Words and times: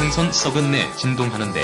생선 0.00 0.32
썩은 0.32 0.70
내 0.70 0.90
진동하는데 0.96 1.62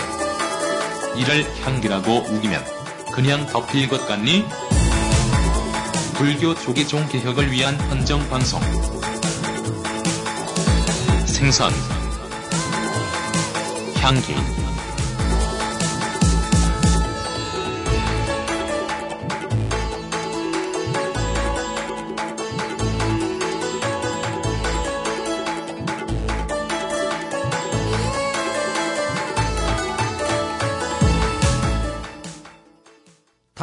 이를 1.16 1.46
향기라고 1.64 2.18
우기면 2.28 2.62
그냥 3.10 3.46
덮일 3.46 3.88
것 3.88 4.06
같니? 4.06 4.44
불교 6.16 6.54
조계종 6.54 7.08
개혁을 7.08 7.50
위한 7.50 7.74
헌정 7.88 8.28
방송 8.28 8.60
생선 11.24 11.72
향기 14.02 14.34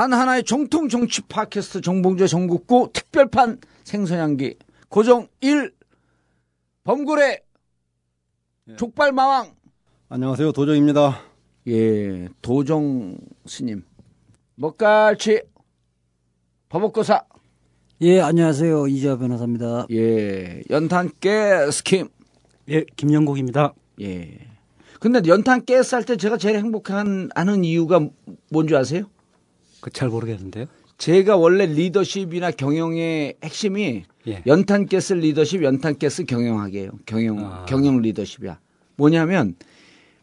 단 0.03 0.11
하나의 0.11 0.43
정통 0.43 0.89
정치 0.89 1.21
팟캐스트 1.21 1.79
정봉재 1.79 2.27
전국구 2.27 2.89
특별판 2.91 3.59
생선향기 3.85 4.57
고정 4.89 5.29
1 5.39 5.71
범고래 6.83 7.39
족발마왕 8.75 9.55
안녕하세요. 10.09 10.51
도정입니다. 10.51 11.21
예 11.69 12.27
도정 12.41 13.15
스님 13.45 13.85
먹갈치 14.55 15.43
버벅거사 16.67 17.23
예, 18.01 18.19
안녕하세요. 18.19 18.87
이재화 18.89 19.17
변호사입니다. 19.17 19.85
예 19.91 20.63
연탄 20.69 21.11
깨 21.21 21.71
스킴 21.71 22.09
예, 22.67 22.83
김영국입니다. 22.97 23.73
예 24.01 24.37
근데 24.99 25.21
연탄 25.27 25.63
깨 25.63 25.81
쌀 25.81 26.03
때 26.03 26.17
제가 26.17 26.35
제일 26.35 26.57
행복한 26.57 27.29
하는 27.33 27.63
이유가 27.63 28.01
뭔지 28.51 28.75
아세요? 28.75 29.05
그 29.83 29.89
잘 29.91 30.07
모르겠는데요. 30.07 30.65
제가 30.97 31.35
원래 31.35 31.65
리더십이나 31.65 32.51
경영의 32.51 33.35
핵심이 33.43 34.03
예. 34.27 34.41
연탄 34.47 34.85
가스 34.85 35.13
리더십, 35.13 35.61
연탄 35.63 35.99
가스 35.99 36.23
경영하게요. 36.23 36.91
경영 37.05 37.39
아. 37.39 37.65
경영 37.65 38.01
리더십이야. 38.01 38.59
뭐냐면 38.95 39.55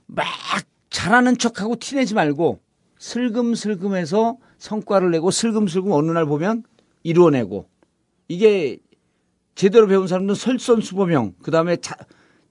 막 0.07 0.27
잘하는 0.89 1.37
척하고 1.37 1.77
티내지 1.77 2.15
말고 2.15 2.61
슬금슬금해서 2.99 4.39
성과를 4.57 5.11
내고 5.11 5.31
슬금슬금 5.31 5.93
어느 5.93 6.11
날 6.11 6.25
보면 6.25 6.63
이루어내고 7.03 7.69
이게 8.29 8.79
제대로 9.55 9.87
배운 9.87 10.07
사람들은 10.07 10.35
설선수범형 10.35 11.35
그다음에 11.43 11.77
자, 11.77 11.97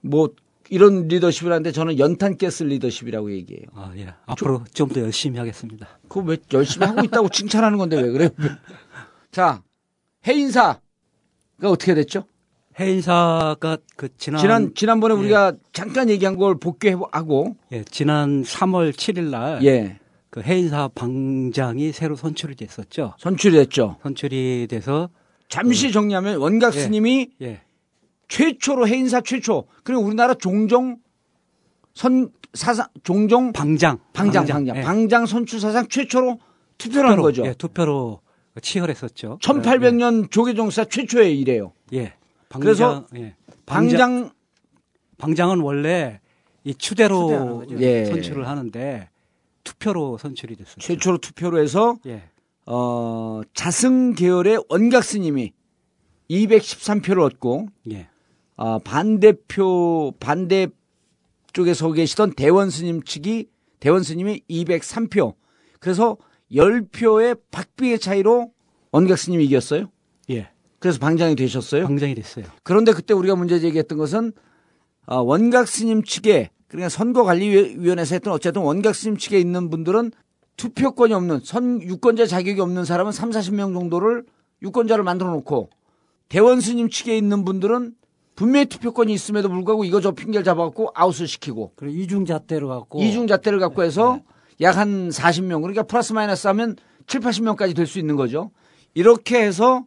뭐 0.02 0.30
이런 0.70 1.08
리더십을 1.08 1.52
하는데 1.52 1.72
저는 1.72 2.00
연탄 2.00 2.38
가스 2.38 2.64
리더십이라고 2.64 3.31
얘기해요. 3.31 3.66
아, 3.73 3.92
예. 3.98 4.14
앞으로 4.25 4.64
좀 4.73 4.89
더 4.89 5.02
열심히 5.02 5.38
하겠습니다. 5.39 5.88
그거 6.08 6.22
왜 6.22 6.38
열심히 6.53 6.86
하고 6.88 7.03
있다고 7.03 7.30
칭찬하는 7.30 7.78
건데 7.78 8.02
왜 8.02 8.09
그래요? 8.11 8.30
자, 9.31 9.61
해인사가 10.28 10.80
어떻게 11.64 11.94
됐죠? 11.95 12.26
해인사가 12.80 13.78
그 13.95 14.08
지난 14.17 14.39
지난 14.42 14.73
지난번에 14.73 15.14
예. 15.16 15.20
우리가 15.20 15.53
잠깐 15.73 16.09
얘기한 16.09 16.38
걸 16.38 16.58
복귀하고 16.58 17.56
예, 17.72 17.83
지난 17.83 18.44
3월 18.44 18.92
7일 18.94 19.30
날 19.30 19.59
예 19.64 19.98
그 20.30 20.42
해인사 20.42 20.88
방장이 20.94 21.92
새로 21.92 22.16
선출이 22.16 22.54
됐었죠. 22.56 23.16
선출이 23.17 23.56
됐죠. 23.58 23.98
선출이 24.04 24.67
돼서 24.70 25.09
잠시 25.48 25.92
정리하면 25.92 26.38
원각 26.38 26.76
예. 26.76 26.80
스님이 26.80 27.31
예. 27.42 27.61
최초로 28.30 28.88
해인사 28.88 29.22
최초 29.22 29.66
그리고 29.83 30.03
우리나라 30.03 30.33
종종 30.33 30.97
선 31.94 32.31
사상 32.53 32.88
종종 33.04 33.52
방장 33.52 33.99
방장 34.14 34.45
방장 34.45 34.77
예. 34.77 34.81
방장 34.81 35.26
선출 35.26 35.59
사상 35.59 35.87
최초로 35.87 36.39
투표를 36.77 37.09
한 37.09 37.17
투표로, 37.17 37.23
거죠. 37.23 37.45
예, 37.45 37.54
투표로 37.54 38.21
치열했었죠. 38.61 39.39
1800년 39.42 40.31
조계종사 40.31 40.86
최초의 40.86 41.37
일이에요. 41.39 41.73
예. 41.93 41.98
예. 41.98 42.14
방장, 42.48 42.59
그래서 42.61 43.05
예. 43.15 43.36
방장 43.65 44.31
방장은 45.17 45.59
원래 45.59 46.21
이 46.64 46.73
추대로. 46.73 47.65
예. 47.80 48.05
선출을 48.05 48.48
하는데 48.48 49.09
투표로 49.64 50.17
선출이 50.17 50.55
됐었죠. 50.55 50.80
최초로 50.80 51.17
투표로 51.20 51.59
해서 51.59 51.98
예. 52.05 52.23
어, 52.65 53.42
자승 53.54 54.14
계열의 54.14 54.64
원각 54.70 55.04
스님이 55.04 55.54
213표를 56.30 57.21
얻고 57.23 57.67
예. 57.92 58.08
어, 58.59 58.77
반대표 58.77 60.14
반대 60.20 60.67
쪽에 61.53 61.73
서 61.73 61.93
계시던 61.93 62.33
대원 62.33 62.70
스님 62.70 63.02
측이 63.03 63.47
대원 63.80 64.03
스님이 64.03 64.42
203표. 64.49 65.33
그래서 65.80 66.17
10표의 66.52 67.39
박빙의 67.52 67.99
차이로 67.99 68.52
원각 68.92 69.17
스님이 69.17 69.45
이겼어요. 69.45 69.89
예. 70.31 70.49
그래서 70.80 70.99
방장이 70.99 71.37
되셨어요. 71.37 71.86
방장이 71.86 72.14
됐어요. 72.15 72.45
그런데 72.64 72.92
그때 72.92 73.14
우리가 73.14 73.37
문제 73.37 73.61
제기했던 73.61 73.98
것은 73.98 74.33
어, 75.05 75.21
원각 75.21 75.69
스님 75.69 76.03
측에 76.03 76.49
그러니까 76.67 76.89
선거관리위원회에서 76.89 78.15
했던 78.15 78.33
어쨌든 78.33 78.61
원각 78.64 78.93
스님 78.93 79.15
측에 79.15 79.39
있는 79.39 79.69
분들은 79.69 80.11
투표권이 80.58 81.14
없는 81.14 81.39
선 81.45 81.81
유권자 81.81 82.25
자격이 82.25 82.59
없는 82.59 82.83
사람은 82.83 83.14
3, 83.14 83.30
40명 83.30 83.73
정도를 83.73 84.25
유권자를 84.61 85.05
만들어 85.05 85.31
놓고 85.31 85.69
대원 86.27 86.59
스님 86.59 86.89
측에 86.89 87.17
있는 87.17 87.45
분들은 87.45 87.95
분명히 88.39 88.67
투표권이 88.67 89.11
있음에도 89.11 89.50
불구하고 89.50 89.83
이거 89.83 90.00
저 90.00 90.11
핑계를 90.11 90.45
잡아갖고 90.45 90.92
아웃을 90.95 91.27
시키고 91.27 91.73
그리고 91.76 91.98
이중잣대로 91.98 92.70
갖고 92.70 93.04
이중잣대를 93.04 93.60
갖고 93.60 93.83
해서 93.83 94.22
약한 94.61 95.10
40명 95.10 95.61
그러니까 95.61 95.83
플러스 95.83 96.14
마이너스 96.14 96.48
하면 96.48 96.78
7, 97.05 97.20
80명까지 97.20 97.76
될 97.76 97.86
수 97.86 97.99
있는 97.99 98.16
거죠. 98.16 98.52
이렇게 98.94 99.42
해서 99.42 99.83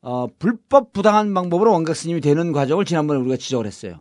어, 0.00 0.28
불법 0.38 0.92
부당한 0.92 1.34
방법으로 1.34 1.72
원각 1.72 1.96
스님이 1.96 2.20
되는 2.20 2.52
과정을 2.52 2.84
지난번에 2.84 3.18
우리가 3.18 3.36
지적을 3.36 3.66
했어요. 3.66 3.96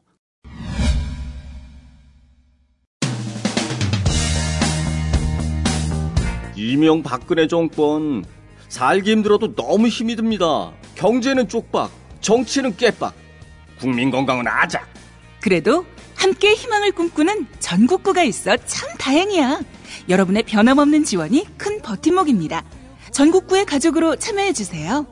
이명 6.55 7.01
박근혜 7.01 7.47
정권 7.47 8.23
살기 8.67 9.09
힘들어도 9.09 9.55
너무 9.55 9.87
힘이 9.87 10.15
듭니다. 10.15 10.71
경제는 10.93 11.47
쪽박, 11.47 11.89
정치는 12.21 12.75
깨박, 12.77 13.15
국민 13.79 14.11
건강은 14.11 14.45
아작. 14.47 14.87
그래도 15.41 15.85
함께 16.15 16.53
희망을 16.53 16.91
꿈꾸는 16.91 17.47
전국구가 17.59 18.23
있어 18.23 18.57
참 18.57 18.89
다행이야. 18.97 19.61
여러분의 20.09 20.43
변함없는 20.43 21.05
지원이 21.05 21.45
큰 21.57 21.81
버팀목입니다. 21.81 22.63
전국구의 23.11 23.65
가족으로 23.65 24.17
참여해주세요. 24.17 25.07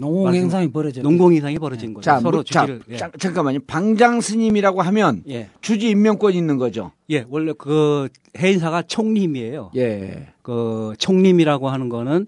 농공. 0.00 0.34
행상이 0.34 0.70
벌어졌죠. 0.70 1.02
농공 1.02 1.34
이상이 1.34 1.58
벌어진 1.58 1.94
거죠. 1.94 2.04
자, 2.04 2.20
서로 2.20 2.38
뭐, 2.38 2.44
자, 2.44 2.66
주지를 2.66 2.82
예. 2.90 2.96
자, 2.96 3.10
잠깐만요. 3.18 3.60
방장 3.66 4.20
스님이라고 4.20 4.82
하면 4.82 5.22
예. 5.28 5.48
주지 5.60 5.90
임명권이 5.90 6.36
있는 6.36 6.56
거죠. 6.56 6.92
예, 7.10 7.24
원래 7.28 7.52
그 7.56 8.08
해인사가 8.38 8.82
총림이에요. 8.82 9.72
예. 9.76 10.28
그 10.42 10.94
총림이라고 10.98 11.68
하는 11.68 11.88
거는 11.88 12.26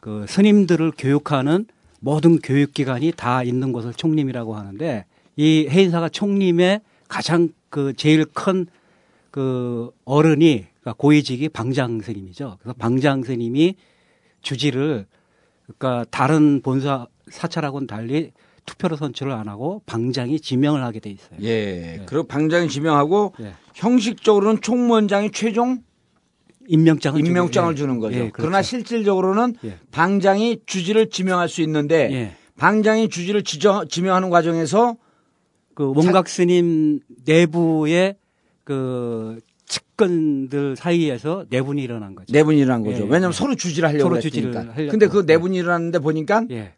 그 0.00 0.26
스님들을 0.28 0.92
교육하는 0.98 1.66
모든 2.00 2.38
교육기관이 2.38 3.12
다 3.16 3.42
있는 3.42 3.72
곳을 3.72 3.94
총림이라고 3.94 4.54
하는데 4.56 5.04
이 5.36 5.66
해인사가 5.70 6.08
총림의 6.08 6.80
가장 7.08 7.48
그 7.70 7.92
제일 7.94 8.24
큰 8.26 8.66
그 9.34 9.90
어른이 10.04 10.64
그러니까 10.80 10.92
고위직이 10.96 11.48
방장 11.48 12.00
스님이죠. 12.00 12.56
그래서 12.60 12.72
방장 12.78 13.24
스님이 13.24 13.74
주지를 14.42 15.06
그러니까 15.66 16.04
다른 16.10 16.60
본사 16.62 17.06
사찰하고는 17.28 17.86
달리 17.86 18.32
투표로 18.66 18.96
선출을 18.96 19.32
안 19.32 19.48
하고 19.48 19.82
방장이 19.86 20.40
지명을 20.40 20.82
하게 20.82 21.00
돼 21.00 21.10
있어요. 21.10 21.38
예. 21.42 22.02
그리고 22.06 22.24
방장이 22.26 22.68
지명하고 22.68 23.34
예. 23.40 23.54
형식적으로는 23.74 24.60
총무원장이 24.60 25.32
최종 25.32 25.82
임명장을 26.66 27.20
임명장을 27.20 27.72
예. 27.72 27.76
주는 27.76 27.98
거죠. 27.98 28.14
예, 28.16 28.18
그렇죠. 28.30 28.34
그러나 28.36 28.62
실질적으로는 28.62 29.56
예. 29.64 29.78
방장이 29.90 30.60
주지를 30.64 31.10
지명할 31.10 31.48
수 31.48 31.60
있는데 31.62 32.10
예. 32.12 32.36
방장이 32.56 33.08
주지를 33.08 33.42
지정, 33.42 33.86
지명하는 33.88 34.30
과정에서 34.30 34.96
그 35.74 35.92
원각 35.94 36.28
스님 36.28 37.00
내부의 37.26 38.16
그 38.62 39.40
측근들 39.66 40.76
사이에서 40.76 41.46
내분이 41.48 41.82
일어난 41.82 42.14
거죠. 42.14 42.32
내분이 42.32 42.58
일어난 42.58 42.82
거죠. 42.82 42.98
예, 42.98 43.02
왜냐하면 43.02 43.30
예. 43.30 43.32
서로 43.32 43.54
주지를 43.54 43.88
하려고 43.88 44.02
서로 44.04 44.16
했으니까. 44.16 44.34
주지를 44.34 44.74
하려고. 44.74 44.90
근데 44.90 45.06
그 45.08 45.24
내분이 45.26 45.56
일어났는데 45.56 45.98
보니까 46.00 46.44
예. 46.50 46.72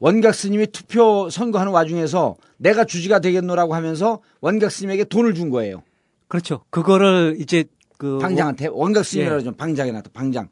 원각 0.00 0.34
스님이 0.34 0.68
투표 0.68 1.28
선거하는 1.30 1.72
와중에서 1.72 2.36
내가 2.56 2.84
주지가 2.84 3.20
되겠노라고 3.20 3.74
하면서 3.74 4.20
원각 4.40 4.70
스님에게 4.70 5.04
돈을 5.04 5.34
준 5.34 5.50
거예요. 5.50 5.82
그렇죠. 6.28 6.60
그거를 6.70 7.36
이제 7.40 7.64
그 7.96 8.18
방장한테 8.18 8.68
원각 8.70 9.04
스님이라고 9.04 9.40
예. 9.40 9.44
하죠. 9.44 9.56
방장이 9.56 9.92
나타 9.92 10.10
방장. 10.12 10.48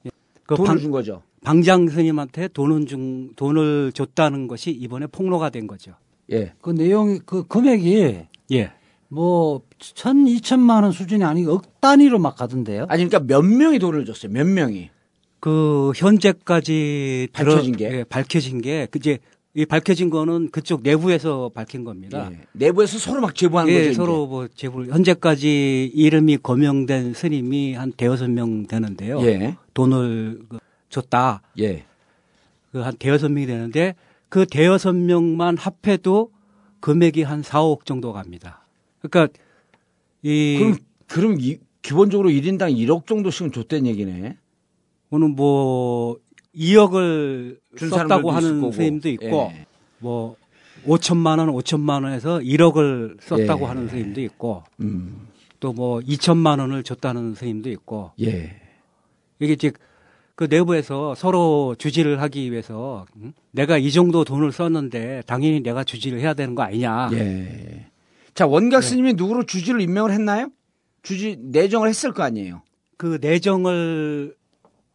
그 0.46 0.56
돈을 0.56 0.68
방, 0.68 0.78
준 0.78 0.90
거죠. 0.90 1.22
방장 1.44 1.88
스님한테 1.88 2.48
돈을 2.48 2.86
준 2.86 3.32
돈을 3.36 3.92
줬다는 3.92 4.48
것이 4.48 4.70
이번에 4.70 5.06
폭로가 5.06 5.50
된 5.50 5.66
거죠. 5.66 5.92
예. 6.32 6.52
그 6.60 6.70
내용이 6.70 7.20
그 7.24 7.46
금액이 7.46 8.26
예. 8.52 8.72
뭐 9.08 9.62
천, 9.78 10.26
이천만 10.26 10.82
원 10.82 10.92
수준이 10.92 11.22
아니고 11.24 11.52
억 11.54 11.80
단위로 11.80 12.18
막 12.18 12.36
가던데요. 12.36 12.86
아니 12.88 13.06
그러니까 13.08 13.20
몇 13.20 13.42
명이 13.42 13.78
돈을 13.78 14.04
줬어요. 14.04 14.32
몇 14.32 14.46
명이. 14.46 14.90
그 15.40 15.92
현재까지 15.94 17.28
들어- 17.32 17.52
밝혀진 17.54 17.76
게? 17.76 17.84
예, 17.98 18.04
밝혀진 18.04 18.60
게 18.60 18.86
그제 18.90 19.18
이 19.54 19.64
밝혀진 19.64 20.10
거는 20.10 20.50
그쪽 20.50 20.82
내부에서 20.82 21.50
밝힌 21.54 21.82
겁니다. 21.84 22.28
예. 22.30 22.40
내부에서 22.52 22.98
서로 22.98 23.22
막 23.22 23.34
제보하는 23.34 23.72
예, 23.72 23.76
거죠. 23.78 23.88
이제. 23.90 23.94
서로 23.96 24.26
뭐 24.26 24.48
제불 24.54 24.88
현재까지 24.88 25.90
이름이 25.94 26.38
거명된 26.38 27.14
스님이 27.14 27.72
한 27.74 27.92
대여섯 27.92 28.28
명 28.30 28.66
되는데요. 28.66 29.18
예. 29.22 29.56
돈을 29.72 30.40
그 30.48 30.58
줬다. 30.90 31.40
예. 31.60 31.84
그 32.72 32.82
한 32.82 32.94
대여섯 32.98 33.30
명이 33.32 33.46
되는데 33.46 33.94
그 34.28 34.44
대여섯 34.44 34.94
명만 34.94 35.56
합해도 35.56 36.30
금액이 36.80 37.22
한 37.22 37.42
4, 37.42 37.62
5억 37.62 37.86
정도 37.86 38.12
갑니다. 38.12 38.65
그러니까 39.00 39.32
이 40.22 40.56
그럼 40.58 40.76
그럼 41.06 41.36
이, 41.40 41.58
기본적으로 41.82 42.28
1인당 42.30 42.76
1억 42.76 43.06
정도씩은 43.06 43.52
줬다는 43.52 43.86
얘기네. 43.86 44.36
오늘 45.10 45.28
뭐 45.28 46.18
2억을 46.54 47.58
준 47.76 47.90
썼다고 47.90 48.30
하는. 48.30 48.72
스님도 48.72 49.08
있고 49.10 49.52
예. 49.52 49.66
뭐 49.98 50.36
5천만 50.86 51.38
원, 51.38 51.48
5천만 51.48 52.04
원에서 52.04 52.38
1억을 52.38 53.20
썼다고 53.20 53.64
예. 53.64 53.68
하는 53.68 53.88
스님도 53.88 54.20
있고 54.22 54.62
음. 54.80 55.28
또뭐 55.60 56.00
2천만 56.00 56.60
원을 56.60 56.82
줬다는 56.82 57.34
스님도 57.34 57.70
있고 57.70 58.12
예. 58.20 58.60
이게 59.38 59.52
이제 59.52 59.72
그 60.34 60.44
내부에서 60.50 61.14
서로 61.14 61.74
주지를 61.78 62.20
하기 62.20 62.52
위해서 62.52 63.06
응? 63.16 63.32
내가 63.52 63.78
이 63.78 63.90
정도 63.90 64.24
돈을 64.24 64.52
썼는데 64.52 65.22
당연히 65.26 65.60
내가 65.62 65.82
주지를 65.82 66.20
해야 66.20 66.34
되는 66.34 66.54
거 66.54 66.62
아니냐. 66.62 67.10
예. 67.12 67.86
자, 68.36 68.46
원각 68.46 68.82
스님이 68.82 69.14
누구로 69.14 69.44
주지를 69.44 69.80
임명을 69.80 70.12
했나요? 70.12 70.50
주지 71.02 71.38
내정을 71.40 71.88
했을 71.88 72.12
거 72.12 72.22
아니에요. 72.22 72.60
그 72.98 73.18
내정을 73.20 74.34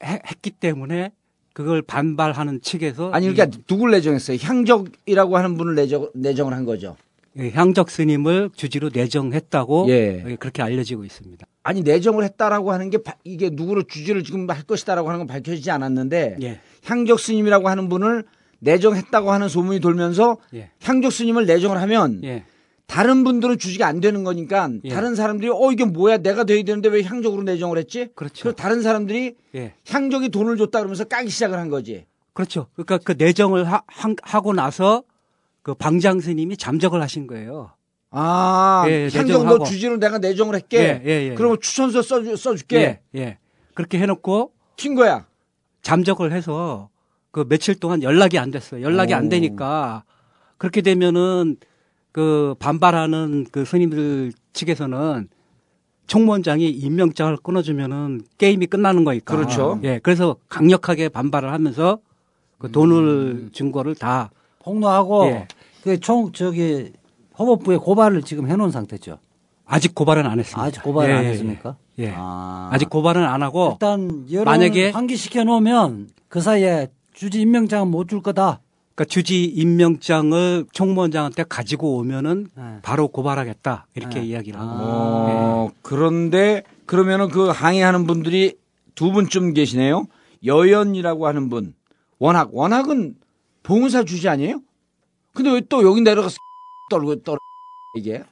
해- 0.03 0.21
했기 0.29 0.51
때문에 0.51 1.11
그걸 1.53 1.81
반발하는 1.81 2.61
측에서 2.61 3.11
아니 3.11 3.27
그러니까 3.33 3.57
누굴 3.67 3.91
내정했어요? 3.91 4.37
향적이라고 4.39 5.37
하는 5.37 5.57
분을 5.57 5.73
내정, 5.75 6.09
내정을 6.13 6.53
한 6.53 6.65
거죠. 6.65 6.95
이 7.35 7.49
향적 7.49 7.89
스님을 7.89 8.51
주지로 8.55 8.91
내정했다고 8.93 9.85
예. 9.89 10.35
그렇게 10.39 10.61
알려지고 10.61 11.03
있습니다. 11.03 11.45
아니 11.63 11.81
내정을 11.81 12.23
했다라고 12.25 12.71
하는 12.71 12.89
게 12.91 12.99
바- 13.01 13.15
이게 13.23 13.49
누구로 13.51 13.83
주지를 13.83 14.23
지금 14.23 14.47
할 14.49 14.61
것이다라고 14.63 15.07
하는 15.09 15.19
건 15.21 15.27
밝혀지지 15.27 15.71
않았는데 15.71 16.37
예. 16.43 16.59
향적 16.85 17.19
스님이라고 17.19 17.69
하는 17.69 17.89
분을 17.89 18.23
내정했다고 18.59 19.31
하는 19.31 19.47
소문이 19.49 19.79
돌면서 19.79 20.37
예. 20.53 20.69
향적 20.83 21.11
스님을 21.11 21.45
내정을 21.47 21.77
하면 21.81 22.21
예. 22.23 22.43
다른 22.91 23.23
분들은 23.23 23.57
주지가 23.57 23.87
안 23.87 24.01
되는 24.01 24.25
거니까 24.25 24.69
예. 24.83 24.89
다른 24.89 25.15
사람들이 25.15 25.49
어 25.49 25.71
이게 25.71 25.85
뭐야 25.85 26.17
내가 26.17 26.43
돼야 26.43 26.61
되는데 26.61 26.89
왜 26.89 27.03
향적으로 27.03 27.41
내정을 27.43 27.77
했지? 27.77 28.09
그렇죠. 28.15 28.43
그래서 28.43 28.55
다른 28.55 28.81
사람들이 28.81 29.35
예. 29.55 29.73
향적이 29.87 30.27
돈을 30.27 30.57
줬다 30.57 30.79
그러면서 30.79 31.05
까기 31.05 31.29
시작을 31.29 31.57
한 31.57 31.69
거지. 31.69 32.05
그렇죠. 32.33 32.67
그러니까 32.73 32.97
그 32.97 33.15
내정을 33.17 33.63
하, 33.63 34.41
고 34.41 34.51
나서 34.51 35.03
그 35.61 35.73
방장 35.73 36.19
스님이 36.19 36.57
잠적을 36.57 37.01
하신 37.01 37.27
거예요. 37.27 37.71
아, 38.09 38.83
예, 38.87 39.07
향적 39.13 39.45
너. 39.45 39.63
주지로 39.63 39.95
내가 39.95 40.17
내정을 40.17 40.53
할게. 40.53 40.77
예, 40.77 41.01
예, 41.05 41.29
예. 41.29 41.35
그러면 41.35 41.59
추천서 41.61 42.01
써주, 42.01 42.35
써줄게. 42.35 42.77
예. 42.77 42.99
예. 43.15 43.37
그렇게 43.73 43.99
해놓고 43.99 44.51
튄 44.75 44.97
거야. 44.97 45.27
잠적을 45.81 46.33
해서 46.33 46.89
그 47.31 47.45
며칠 47.47 47.75
동안 47.75 48.03
연락이 48.03 48.37
안 48.37 48.51
됐어요. 48.51 48.81
연락이 48.81 49.13
오. 49.13 49.17
안 49.17 49.29
되니까 49.29 50.03
그렇게 50.57 50.81
되면은 50.81 51.55
그 52.11 52.55
반발하는 52.59 53.45
그 53.51 53.63
스님들 53.65 54.33
측에서는 54.53 55.27
총무원장이 56.07 56.69
임명장을 56.69 57.37
끊어주면은 57.37 58.21
게임이 58.37 58.67
끝나는 58.67 59.03
거니까. 59.05 59.35
그렇죠. 59.35 59.79
예. 59.83 59.99
그래서 60.03 60.35
강력하게 60.49 61.07
반발을 61.09 61.51
하면서 61.53 61.99
그 62.57 62.67
음. 62.67 62.71
돈을 62.71 63.49
준 63.53 63.71
거를 63.71 63.95
다 63.95 64.29
폭로하고 64.59 65.25
예. 65.27 65.47
그총 65.83 66.31
저기 66.33 66.91
허법부에 67.39 67.77
고발을 67.77 68.23
지금 68.23 68.47
해놓은 68.49 68.71
상태죠. 68.71 69.17
아직 69.65 69.95
고발은 69.95 70.25
안 70.25 70.37
했습니다. 70.39 70.61
아직 70.61 70.83
고발을 70.83 71.15
안 71.15 71.23
예, 71.23 71.29
했습니까? 71.29 71.77
예. 71.99 72.11
아. 72.13 72.69
아직 72.73 72.89
고발은 72.89 73.23
안 73.23 73.41
하고 73.41 73.77
일단 73.79 74.25
만약에- 74.27 74.91
환기시켜 74.91 75.45
놓으면 75.45 76.09
그 76.27 76.41
사이에 76.41 76.89
주지 77.13 77.39
임명장은 77.41 77.89
못 77.89 78.09
줄 78.09 78.21
거다. 78.21 78.59
그러니까 79.01 79.05
주지 79.05 79.45
임명장을 79.45 80.65
총무원장한테 80.73 81.43
가지고 81.49 81.97
오면은 81.97 82.47
네. 82.55 82.63
바로 82.83 83.07
고발하겠다 83.07 83.87
이렇게 83.95 84.19
네. 84.19 84.25
이야기를 84.27 84.59
아. 84.59 84.63
하고 84.63 84.75
어, 84.83 85.71
그런데 85.81 86.63
그러면은 86.85 87.29
그 87.29 87.47
항의하는 87.49 88.05
분들이 88.05 88.55
두 88.93 89.11
분쯤 89.11 89.53
계시네요. 89.53 90.05
여연이라고 90.45 91.25
하는 91.27 91.49
분. 91.49 91.73
원학. 92.19 92.49
원학은 92.53 93.15
봉사 93.63 94.03
주지 94.03 94.29
아니에요? 94.29 94.61
근데 95.33 95.51
왜 95.51 95.61
또 95.61 95.83
여기 95.83 96.01
내려가서 96.01 96.35
떨고 96.91 97.21
떨 97.23 97.37
이게? 97.97 98.23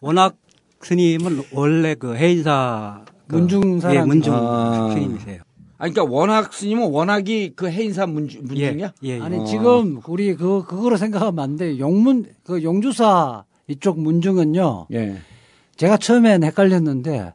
워낙 0.00 0.36
스님은 0.82 1.42
원래 1.52 1.94
그 1.96 2.14
해인사 2.14 3.04
그- 3.26 3.36
문중 3.36 3.80
사람. 3.80 3.96
예, 3.96 4.02
문중 4.02 4.32
아. 4.34 4.90
스님이세요. 4.92 5.42
아, 5.80 5.88
그러니까 5.88 6.04
원학 6.04 6.52
스님은 6.52 6.90
원학이 6.90 7.52
그 7.54 7.68
해인사 7.70 8.06
문중, 8.06 8.42
문중이야? 8.44 8.92
예, 9.04 9.08
예. 9.08 9.20
아니 9.20 9.38
어. 9.38 9.44
지금 9.44 10.00
우리 10.08 10.34
그 10.34 10.64
그거로 10.64 10.96
생각하면 10.96 11.38
안 11.38 11.56
돼. 11.56 11.78
용문 11.78 12.26
그 12.44 12.62
용주사 12.64 13.44
이쪽 13.68 14.00
문중은요. 14.00 14.88
예. 14.92 15.18
제가 15.76 15.96
처음엔 15.96 16.42
헷갈렸는데 16.42 17.32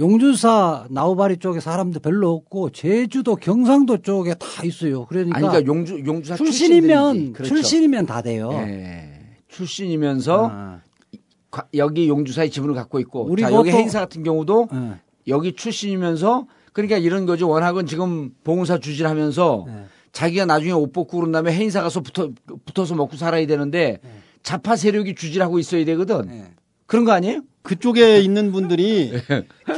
용주사 0.00 0.86
나우바리 0.90 1.36
쪽에 1.36 1.60
사람도 1.60 2.00
별로 2.00 2.32
없고 2.32 2.70
제주도 2.70 3.36
경상도 3.36 3.98
쪽에 3.98 4.34
다 4.34 4.46
있어요. 4.64 5.06
그러니까, 5.06 5.36
아니, 5.38 5.46
그러니까 5.46 5.70
용주, 5.72 6.02
용주사 6.04 6.36
출신이면. 6.36 7.32
그렇죠. 7.34 7.54
출신이면 7.54 8.06
다 8.06 8.20
돼요. 8.22 8.50
예. 8.54 9.12
출신이면서 9.46 10.48
아, 10.52 10.80
과- 11.52 11.68
여기 11.76 12.08
용주사의 12.08 12.50
지분을 12.50 12.74
갖고 12.74 12.98
있고 12.98 13.22
우리 13.24 13.42
자, 13.42 13.52
여기 13.52 13.70
해인사 13.70 14.00
같은 14.00 14.24
경우도 14.24 14.68
예. 14.72 14.94
여기 15.28 15.52
출신이면서 15.54 16.48
그러니까 16.74 16.98
이런 16.98 17.24
거죠. 17.24 17.48
원학은 17.48 17.86
지금 17.86 18.32
봉사 18.42 18.78
주지를 18.78 19.08
하면서 19.08 19.64
네. 19.66 19.86
자기가 20.12 20.44
나중에 20.44 20.72
옷 20.72 20.92
벗고 20.92 21.18
그런 21.18 21.32
다음에 21.32 21.52
해인사 21.52 21.80
가서 21.80 22.00
붙어, 22.00 22.30
붙어서 22.66 22.96
먹고 22.96 23.16
살아야 23.16 23.46
되는데 23.46 24.00
자파 24.42 24.76
세력이 24.76 25.14
주질하고 25.14 25.60
있어야 25.60 25.84
되거든. 25.84 26.26
네. 26.26 26.44
그런 26.86 27.04
거 27.04 27.12
아니에요? 27.12 27.42
그쪽에 27.62 28.20
있는 28.20 28.50
분들이 28.50 29.12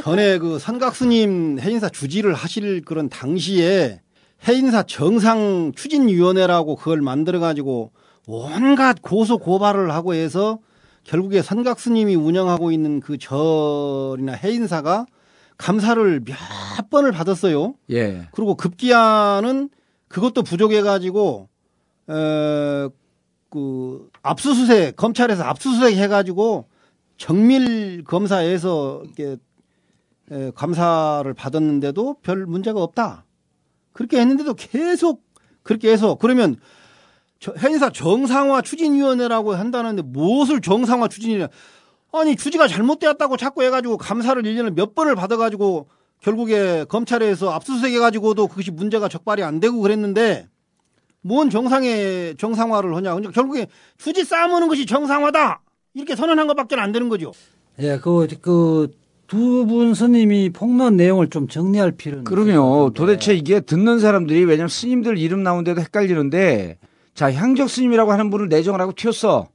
전에 0.03 0.39
그 0.39 0.57
선각스님 0.59 1.59
해인사 1.59 1.87
주지를 1.87 2.33
하실 2.33 2.81
그런 2.81 3.09
당시에 3.09 4.01
해인사 4.47 4.83
정상 4.83 5.71
추진위원회라고 5.75 6.75
그걸 6.75 7.01
만들어가지고 7.01 7.91
온갖 8.25 9.01
고소 9.03 9.37
고발을 9.37 9.91
하고 9.91 10.15
해서 10.15 10.57
결국에 11.03 11.43
선각스님이 11.43 12.15
운영하고 12.15 12.71
있는 12.71 12.99
그 12.99 13.17
절이나 13.19 14.33
해인사가 14.33 15.05
감사를 15.57 16.21
몇 16.23 16.89
번을 16.89 17.11
받았어요. 17.11 17.75
예. 17.91 18.27
그리고 18.31 18.55
급기야는 18.55 19.69
그것도 20.07 20.43
부족해가지고 20.43 21.49
어, 22.07 22.89
그 23.49 24.09
압수수색 24.21 24.95
검찰에서 24.95 25.43
압수수색 25.43 25.97
해가지고 25.97 26.65
정밀 27.17 28.03
검사에서 28.03 29.01
이렇게 29.03 29.37
에, 30.31 30.51
감사를 30.55 31.33
받았는데도 31.33 32.17
별 32.21 32.45
문제가 32.45 32.81
없다. 32.83 33.25
그렇게 33.93 34.19
했는데도 34.19 34.53
계속 34.53 35.23
그렇게 35.63 35.91
해서 35.91 36.15
그러면 36.15 36.57
저 37.39 37.53
해인사 37.57 37.89
정상화 37.91 38.61
추진위원회라고 38.61 39.55
한다는데 39.55 40.01
무엇을 40.01 40.61
정상화 40.61 41.07
추진이냐? 41.07 41.47
아니 42.13 42.35
주지가 42.35 42.67
잘못되었다고 42.67 43.37
자꾸 43.37 43.63
해가지고 43.63 43.97
감사를 43.97 44.41
1년에 44.41 44.73
몇 44.73 44.95
번을 44.95 45.15
받아가지고 45.15 45.87
결국에 46.21 46.85
검찰에서 46.89 47.51
압수수색 47.51 47.93
해가지고도 47.93 48.47
그것이 48.47 48.71
문제가 48.71 49.07
적발이 49.07 49.43
안 49.43 49.59
되고 49.59 49.79
그랬는데 49.81 50.47
뭔 51.21 51.49
정상의 51.49 52.35
정상화를 52.37 52.95
하냐? 52.95 53.09
그러니까 53.13 53.31
결국에 53.31 53.67
주지 53.97 54.23
싸우는 54.23 54.67
것이 54.67 54.85
정상화다 54.85 55.61
이렇게 55.93 56.15
선언한 56.15 56.47
것밖에 56.47 56.75
안 56.75 56.91
되는 56.91 57.09
거죠. 57.09 57.33
예, 57.79 57.97
그, 57.97 58.27
그, 58.41 58.91
두 59.27 59.65
분 59.65 59.93
스님이 59.93 60.51
폭로한 60.51 60.95
내용을 60.95 61.29
좀 61.29 61.47
정리할 61.49 61.91
필요는. 61.91 62.23
그러면 62.23 62.55
있을 62.55 62.93
도대체 62.93 63.35
이게 63.35 63.59
듣는 63.59 63.99
사람들이 63.99 64.45
왜냐면 64.45 64.69
스님들 64.69 65.17
이름 65.17 65.43
나오는데도 65.43 65.81
헷갈리는데 65.81 66.77
자 67.13 67.31
향적 67.33 67.69
스님이라고 67.69 68.11
하는 68.13 68.29
분을 68.29 68.47
내정을 68.47 68.79
하고 68.79 68.93
튀었어 68.95 69.49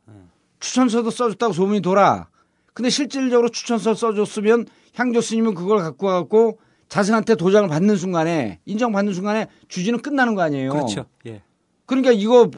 추천서도 0.60 1.10
써줬다고 1.10 1.54
소문이 1.54 1.80
돌아 1.80 2.28
근데 2.74 2.90
실질적으로 2.90 3.48
추천서 3.48 3.94
써줬으면 3.94 4.66
향적 4.94 5.22
스님은 5.22 5.54
그걸 5.54 5.78
갖고 5.78 6.06
와갖고 6.06 6.58
자승한테 6.88 7.36
도장을 7.36 7.68
받는 7.68 7.96
순간에 7.96 8.60
인정받는 8.66 9.14
순간에 9.14 9.48
주지는 9.68 10.00
끝나는 10.00 10.34
거 10.34 10.42
아니에요 10.42 10.70
그렇죠. 10.70 11.06
예. 11.26 11.42
그러니까 11.86 12.12
이거 12.12 12.50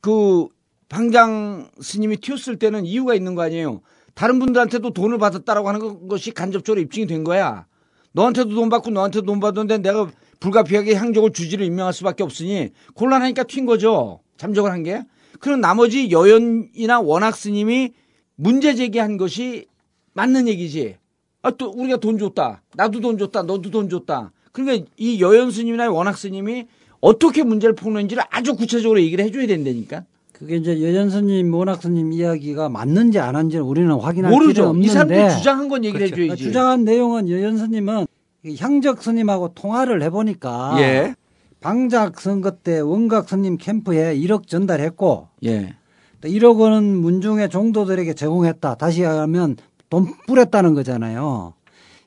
그 0.00 0.48
방장 0.88 1.70
스님이 1.80 2.16
튀었을 2.18 2.58
때는 2.58 2.86
이유가 2.86 3.14
있는 3.14 3.34
거 3.34 3.42
아니에요. 3.42 3.82
다른 4.14 4.38
분들한테도 4.38 4.90
돈을 4.94 5.18
받았다라고 5.18 5.68
하는 5.68 6.08
것이 6.08 6.32
간접적으로 6.32 6.80
입증이 6.80 7.06
된 7.06 7.24
거야. 7.24 7.66
너한테도 8.12 8.54
돈 8.54 8.68
받고 8.68 8.90
너한테도 8.90 9.26
돈 9.26 9.38
받았는데 9.38 9.78
내가 9.78 10.10
불가피하게 10.40 10.94
향적을 10.94 11.32
주지를 11.32 11.66
임명할 11.66 11.92
수밖에 11.92 12.22
없으니 12.22 12.70
곤란하니까 12.94 13.44
튄 13.44 13.66
거죠. 13.66 14.20
잠적을 14.36 14.70
한 14.72 14.82
게. 14.82 15.02
그럼 15.40 15.60
나머지 15.60 16.10
여연이나 16.10 17.00
원학 17.00 17.36
스님이 17.36 17.92
문제 18.40 18.74
제기한 18.76 19.16
것이 19.16 19.66
맞는 20.14 20.46
얘기지. 20.48 20.96
아, 21.42 21.50
또 21.50 21.70
우리가 21.70 21.96
돈 21.98 22.18
줬다. 22.18 22.62
나도 22.76 23.00
돈 23.00 23.18
줬다. 23.18 23.42
너도 23.42 23.70
돈 23.70 23.88
줬다. 23.88 24.30
그러니까 24.52 24.86
이 24.96 25.20
여연 25.20 25.50
스님이나 25.50 25.90
원학 25.90 26.16
스님이 26.16 26.66
어떻게 27.00 27.42
문제를 27.42 27.74
푸는지를 27.74 28.22
아주 28.30 28.54
구체적으로 28.54 29.00
얘기를 29.00 29.24
해줘야 29.24 29.46
된다니까. 29.46 30.04
그게 30.32 30.56
이제 30.56 30.80
여전스님, 30.80 31.50
모낙스님 31.50 32.12
이야기가 32.12 32.68
맞는지 32.68 33.18
안 33.18 33.32
맞는지는 33.32 33.64
우리는 33.64 33.90
확인할 33.92 34.30
모르죠. 34.30 34.68
없는데. 34.68 34.86
이 34.86 34.88
사람들이 34.88 35.30
주장한 35.30 35.68
건 35.68 35.84
얘기를 35.84 36.06
그렇죠. 36.06 36.22
해줘야지. 36.22 36.42
주장한 36.44 36.84
내용은 36.84 37.28
여전스님은 37.28 38.06
이 38.44 38.56
향적 38.56 39.02
스님하고 39.02 39.54
통화를 39.54 40.00
해보니까 40.02 40.76
예. 40.78 41.16
방작 41.60 42.20
선거 42.20 42.52
때 42.52 42.78
원각 42.78 43.28
스님 43.28 43.56
캠프에 43.58 44.16
1억 44.16 44.46
전달했고 44.46 45.26
예. 45.46 45.74
또 46.20 46.28
1억 46.28 46.58
원은 46.58 46.96
문중의 46.96 47.48
종도들에게 47.48 48.14
제공했다. 48.14 48.74
다시 48.76 49.02
하면 49.02 49.56
돈 49.88 50.06
뿌렸다는 50.26 50.74
거잖아요. 50.74 51.54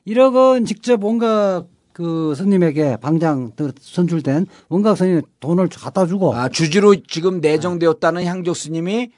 1억 0.06 0.34
원 0.34 0.64
직접 0.64 1.02
원각 1.02 1.66
그 1.92 2.34
스님에게 2.34 2.96
방장 2.96 3.52
선출된 3.80 4.46
원각 4.68 4.96
스님이 4.96 5.22
돈을 5.40 5.68
갖다 5.68 6.06
주고 6.06 6.34
아, 6.34 6.48
주지로 6.48 6.96
지금 7.06 7.40
내정되었다는 7.40 8.24
향적 8.24 8.56
스님이 8.56 9.12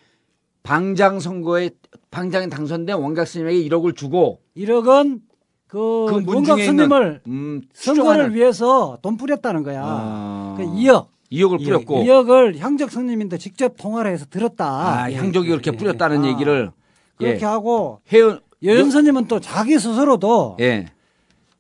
방장 0.63 1.21
선거에 1.21 1.71
방장에 2.11 2.49
당선된 2.49 2.97
원각 2.97 3.29
스님에게 3.29 3.69
1억을 3.69 3.97
주고 3.97 4.41
1억은 4.57 5.21
그, 5.69 6.07
그 6.09 6.23
원각 6.27 6.59
스님을 6.59 7.23
음, 7.27 7.63
선거를 7.73 8.35
위해서 8.35 8.99
돈 9.03 9.17
뿌렸다는 9.17 9.63
거야. 9.63 9.83
아. 9.85 10.55
그 10.57 10.65
2억. 10.65 11.07
2억을 11.35 11.65
뿌렸고 11.65 12.05
2억을 12.05 12.59
향적 12.59 12.91
스님인데 12.91 13.39
직접 13.39 13.77
통화를 13.77 14.13
해서 14.13 14.27
들었다. 14.29 14.67
아, 14.67 15.13
향적이 15.13 15.49
그렇게 15.51 15.71
뿌렸다는 15.71 16.25
아. 16.25 16.29
얘기를 16.29 16.71
그렇게 17.17 17.41
예. 17.41 17.45
하고 17.45 18.01
해연 18.13 18.41
여연 18.63 18.91
스님은 18.91 19.27
또 19.27 19.41
자기 19.41 19.79
스스로도 19.79 20.57
예. 20.61 20.87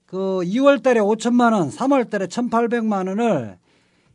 그 0.06 0.40
2월 0.44 0.82
달에 0.82 1.00
5천만 1.00 1.52
원, 1.52 1.70
3월 1.70 2.08
달에 2.08 2.26
1,800만 2.26 3.08
원을 3.08 3.56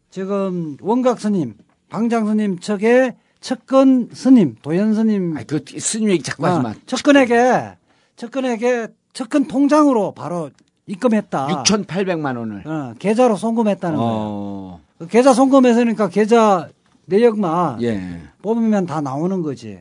지금 0.10 0.78
원각 0.82 1.20
스님, 1.20 1.56
방장 1.90 2.26
스님 2.26 2.60
측에 2.60 3.16
측근 3.42 4.10
스님, 4.14 4.56
도연 4.62 4.94
스님 4.94 5.38
아, 5.38 5.44
그 5.46 5.64
스님 5.66 6.10
얘기 6.10 6.24
자꾸 6.24 6.46
하지 6.46 6.62
마. 6.62 6.70
아, 6.70 6.76
측근에게 6.86 7.76
측근에게 8.16 8.88
측근 9.14 9.48
통장으로 9.48 10.14
바로 10.14 10.50
입금했다. 10.88 11.64
6,800만 11.64 12.38
원을. 12.38 12.68
어, 12.68 12.94
계좌로 12.98 13.36
송금했다는 13.36 13.98
거예요. 13.98 14.80
계좌 15.08 15.34
송금했으니까 15.34 16.10
계좌 16.10 16.68
내역만 17.06 17.82
예. 17.82 18.22
뽑으면 18.42 18.86
다 18.86 19.02
나오는 19.02 19.42
거지. 19.42 19.80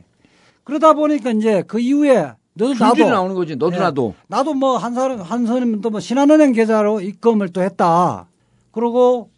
그러다 0.63 0.93
보니까 0.93 1.31
이제 1.31 1.63
그 1.67 1.79
이후에 1.79 2.33
너도 2.53 2.73
나도 2.73 3.09
나오는 3.09 3.35
거지. 3.35 3.55
너도 3.55 3.75
예. 3.75 3.79
나도. 3.79 4.15
나도 4.27 4.53
뭐 4.53 4.77
한 4.77 4.93
사람 4.93 5.19
한 5.21 5.45
선임도 5.45 5.89
뭐 5.89 5.99
신한은행 5.99 6.53
계좌로 6.53 7.01
입금을 7.01 7.49
또 7.49 7.61
했다. 7.61 8.27
그리고 8.71 9.29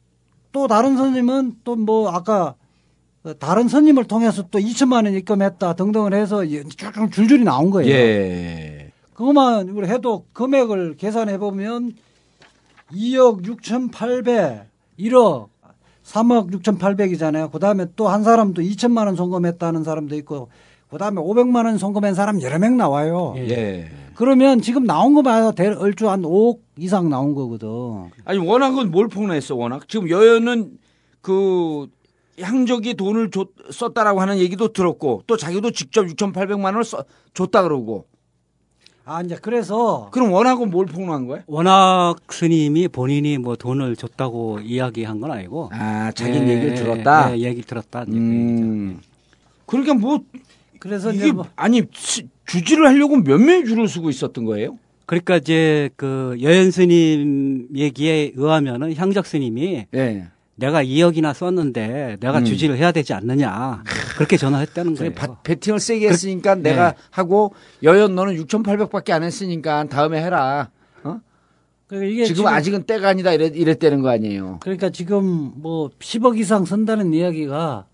또 0.51 0.67
다른 0.67 0.97
선임은 0.97 1.57
또 1.63 1.75
뭐 1.75 2.09
아까 2.09 2.55
그 3.23 3.37
다른 3.37 3.67
선임을 3.67 4.05
통해서 4.05 4.43
또 4.49 4.57
2천만 4.59 5.05
원 5.05 5.13
입금했다 5.13 5.73
등등을 5.73 6.13
해서 6.13 6.43
쭉 6.45 7.11
줄줄이 7.11 7.43
나온 7.43 7.69
거예요. 7.69 7.91
예. 7.91 8.91
그것만 9.13 9.69
우리 9.69 9.87
해도 9.87 10.25
금액을 10.33 10.97
계산해 10.97 11.37
보면 11.37 11.93
2억 12.91 13.45
6,800, 13.45 14.65
1억 14.99 15.47
3억 16.03 16.51
6,800이잖아요. 16.51 17.51
그 17.51 17.59
다음에 17.59 17.85
또 17.95 18.07
한 18.09 18.23
사람도 18.23 18.61
2천만 18.61 19.05
원 19.05 19.15
송금했다는 19.15 19.83
사람도 19.83 20.15
있고, 20.17 20.49
그 20.89 20.97
다음에 20.97 21.21
500만 21.21 21.65
원 21.65 21.77
송금한 21.77 22.15
사람 22.15 22.41
여러 22.41 22.59
명 22.59 22.75
나와요. 22.77 23.33
예. 23.37 23.87
그러면 24.15 24.61
지금 24.61 24.83
나온 24.85 25.13
것만 25.13 25.39
해도 25.41 25.51
대- 25.53 25.67
얼추 25.67 26.09
한 26.09 26.23
5억 26.23 26.59
이상 26.77 27.09
나온 27.09 27.33
거거든. 27.33 27.69
아니 28.25 28.39
워낙은 28.39 28.91
뭘 28.91 29.07
폭로했어 29.07 29.55
워낙 29.55 29.87
지금 29.87 30.09
여연은 30.09 30.77
그 31.21 31.87
향적이 32.39 32.95
돈을 32.95 33.29
줬, 33.31 33.49
썼다라고 33.71 34.19
하는 34.19 34.37
얘기도 34.39 34.73
들었고 34.73 35.23
또 35.27 35.37
자기도 35.37 35.71
직접 35.71 36.05
6,800만 36.07 36.65
원을 36.65 36.83
써, 36.83 37.03
줬다 37.33 37.63
그러고 37.63 38.05
아, 39.13 39.21
이제 39.21 39.35
그래서 39.41 40.07
그럼 40.11 40.31
워낙은 40.31 40.69
뭘 40.69 40.85
폭로한 40.85 41.27
거야? 41.27 41.41
워낙 41.45 42.15
스님이 42.29 42.87
본인이 42.87 43.37
뭐 43.37 43.57
돈을 43.57 43.97
줬다고 43.97 44.59
이야기한 44.61 45.19
건 45.19 45.31
아니고. 45.31 45.69
아 45.73 46.11
자기 46.15 46.37
예, 46.37 46.47
얘기를 46.47 46.75
들었다. 46.75 47.35
예, 47.35 47.41
얘기 47.41 47.61
들었다. 47.61 48.05
음. 48.07 48.99
그러니까 49.65 49.95
뭐 49.95 50.19
그래서 50.79 51.11
이게 51.11 51.33
뭐 51.33 51.45
아니 51.57 51.83
시- 51.91 52.29
주지를 52.45 52.87
하려고 52.87 53.17
몇 53.17 53.37
명이 53.37 53.65
줄을 53.65 53.89
서고 53.89 54.09
있었던 54.09 54.45
거예요? 54.45 54.77
그러니까 55.05 55.35
이제 55.37 55.89
그 55.97 56.37
여연 56.41 56.71
스님 56.71 57.67
얘기에 57.75 58.31
의하면은 58.35 58.95
향적 58.95 59.25
스님이 59.25 59.87
예. 59.93 60.27
내가 60.61 60.83
2억이나 60.83 61.33
썼는데 61.33 62.17
내가 62.19 62.37
음. 62.39 62.45
주지를 62.45 62.77
해야 62.77 62.91
되지 62.91 63.13
않느냐 63.13 63.83
그렇게 64.15 64.37
전화했다는 64.37 64.95
거예요. 64.95 65.13
바- 65.13 65.41
베팅을 65.41 65.79
세게 65.79 66.07
했으니까 66.07 66.55
내가 66.55 66.93
하고 67.09 67.53
여연 67.83 68.15
너는 68.15 68.35
6,800밖에 68.35 69.11
안 69.11 69.23
했으니까 69.23 69.85
다음에 69.85 70.23
해라. 70.23 70.69
어? 71.03 71.19
그러니까 71.87 72.09
이게 72.11 72.25
지금, 72.25 72.45
아직은 72.47 72.83
때가 72.83 73.09
아니다 73.09 73.33
이랬, 73.33 73.55
이랬다는 73.55 74.01
거 74.01 74.09
아니에요. 74.09 74.59
그러니까 74.61 74.89
지금 74.91 75.51
뭐 75.55 75.89
10억 75.99 76.37
이상 76.39 76.63
쓴다는 76.65 77.13
이야기가 77.13 77.85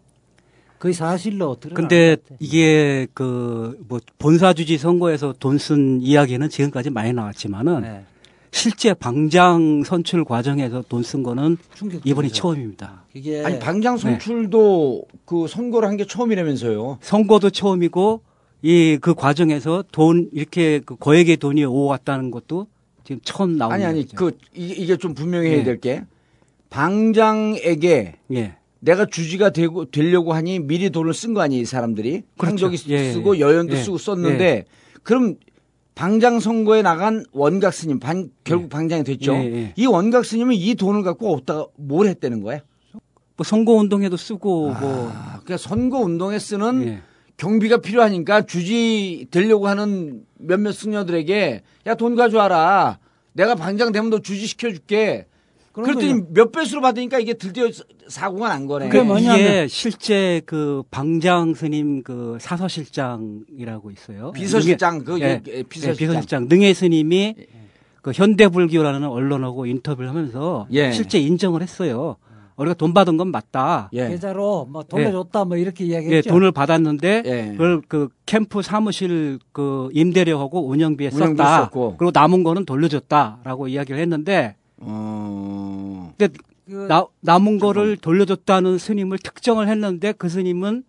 거의 0.80 0.94
사실로 0.94 1.56
드러나. 1.60 1.76
근데 1.80 2.18
이게 2.40 3.08
그 3.16 3.78
뭐 3.88 4.00
본사 4.20 4.54
주지 4.54 4.78
선거에서 4.78 5.34
돈 5.40 5.58
쓴 5.58 6.00
이야기는 6.02 6.50
지금까지 6.50 6.90
많이 6.92 7.14
나왔지만은 7.14 7.82
네. 7.82 8.06
실제 8.52 8.94
방장 8.94 9.84
선출 9.84 10.24
과정에서 10.26 10.84
돈 10.90 11.04
쓴 11.04 11.22
거는 11.24 11.58
충격적이죠. 11.76 12.10
이번이 12.10 12.30
처음입니다. 12.32 13.04
이게 13.14 13.44
아니 13.44 13.60
방장 13.60 13.98
선출도 13.98 15.04
그 15.26 15.48
선거를 15.48 15.88
한 15.88 15.98
게 15.98 16.06
처음이라면서요. 16.06 17.00
선거도 17.02 17.50
처음이고 17.50 18.22
이 18.64 18.98
그 19.02 19.14
과정에서 19.14 19.84
돈 19.92 20.30
이렇게 20.34 20.80
그 20.86 20.96
거액의 20.96 21.38
돈이 21.38 21.64
오갔다는 21.66 22.32
것도 22.32 22.68
지금 23.04 23.22
처음 23.24 23.58
나오는 23.58 23.76
아니 23.76 23.86
아니 23.86 24.04
거죠. 24.08 24.16
그 24.16 24.38
이게, 24.56 24.74
이게 24.76 24.98
좀 24.98 25.14
분명히 25.14 25.50
해야 25.50 25.60
예. 25.60 25.64
될게 25.64 26.04
방장에게 26.70 28.16
예. 28.34 28.56
내가 28.80 29.06
주지가 29.06 29.50
되고 29.52 29.86
되려고 29.86 30.34
하니 30.34 30.60
미리 30.60 30.90
돈을 30.90 31.14
쓴 31.14 31.34
거 31.34 31.42
아니에요, 31.42 31.62
이 31.62 31.66
사람들이. 31.66 32.22
그렇죠. 32.38 32.68
황적이 32.68 32.78
예, 32.94 33.12
쓰고 33.12 33.38
예. 33.38 33.40
여연도 33.42 33.74
예. 33.76 33.82
쓰고 33.84 33.98
썼는데 33.98 34.66
그럼 35.04 35.36
방장 35.98 36.40
선거에 36.40 36.84
나간 36.84 37.26
원각 37.32 37.74
스님 37.74 38.00
반, 38.00 38.30
결국 38.44 38.70
방장이 38.70 39.04
됐죠. 39.04 39.34
예, 39.34 39.40
예. 39.40 39.74
이 39.76 39.88
원각 39.88 40.26
스님은 40.26 40.54
이 40.54 40.76
돈을 40.76 41.02
갖고 41.02 41.34
어디다가 41.34 41.66
뭘 41.76 42.08
했다는 42.08 42.44
거야? 42.44 42.60
뭐 43.36 43.44
선거 43.44 43.74
운동에도 43.74 44.16
쓰고 44.16 44.74
뭐 44.80 45.12
아, 45.12 45.40
그러니까 45.44 45.58
선거 45.58 45.98
운동에 46.00 46.38
쓰는 46.38 46.88
예. 46.88 47.02
경비가 47.38 47.78
필요하니까 47.78 48.46
주지 48.46 49.28
되려고 49.32 49.68
하는 49.68 50.24
몇몇 50.38 50.72
승려들에게 50.72 51.64
야 51.88 51.96
돈 51.96 52.16
가져와라. 52.16 53.00
내가 53.34 53.56
방장 53.56 53.92
되면 53.92 54.10
너 54.12 54.20
주지 54.20 54.46
시켜줄게. 54.46 55.26
그랬더니 55.84 56.22
몇 56.34 56.52
배수로 56.52 56.82
받으니까 56.82 57.20
이게 57.20 57.34
드디어 57.34 57.68
사고가 58.08 58.50
난 58.50 58.66
거네. 58.68 58.90
그게 58.90 59.04
뭐냐면- 59.04 59.40
이게 59.40 59.68
실제 59.68 60.42
그 60.46 60.84
방장 60.92 61.54
스님 61.54 62.04
그 62.04 62.38
사서실장이라고 62.40 63.92
있어요. 63.92 64.32
비서실장, 64.32 65.04
그 65.04 65.20
예, 65.20 65.24
예, 65.26 65.42
예, 65.48 65.64
비서실장. 65.64 65.96
비서실장 65.98 66.48
능해 66.50 66.74
스님이 66.74 67.36
그 68.02 68.12
현대불교라는 68.14 69.08
언론하고 69.08 69.66
인터뷰를 69.66 70.10
하면서 70.10 70.68
예. 70.72 70.92
실제 70.92 71.20
인정을 71.20 71.62
했어요. 71.62 72.16
우리가 72.56 72.74
돈 72.74 72.92
받은 72.94 73.18
건 73.18 73.30
맞다. 73.30 73.90
예. 73.94 74.08
계좌로 74.10 74.66
뭐 74.66 74.82
돌려줬다 74.82 75.46
뭐 75.46 75.58
이렇게 75.58 75.86
이야기했죠. 75.86 76.16
예, 76.16 76.22
돈을 76.34 76.52
받았는데 76.52 77.24
예. 77.26 77.52
그걸 77.52 77.82
그 77.88 78.08
캠프 78.26 78.64
사무실 78.64 79.38
그 79.52 79.90
임대료하고 79.94 80.68
운영비에 80.68 81.10
운영비에 81.14 81.36
썼다. 81.46 81.60
썼고. 81.66 81.98
그리고 81.98 82.12
남은 82.14 82.42
거는 82.44 82.66
돌려줬다라고 82.66 83.68
이야기를 83.68 84.00
했는데 84.00 84.56
어. 84.80 86.14
근데 86.18 86.34
그- 86.68 86.88
나, 86.88 87.06
남은 87.22 87.60
거를 87.60 87.98
돌려줬다는 87.98 88.78
스님을 88.78 89.20
특정을 89.20 89.68
했는데 89.70 90.12
그 90.12 90.28
스님은 90.30 90.84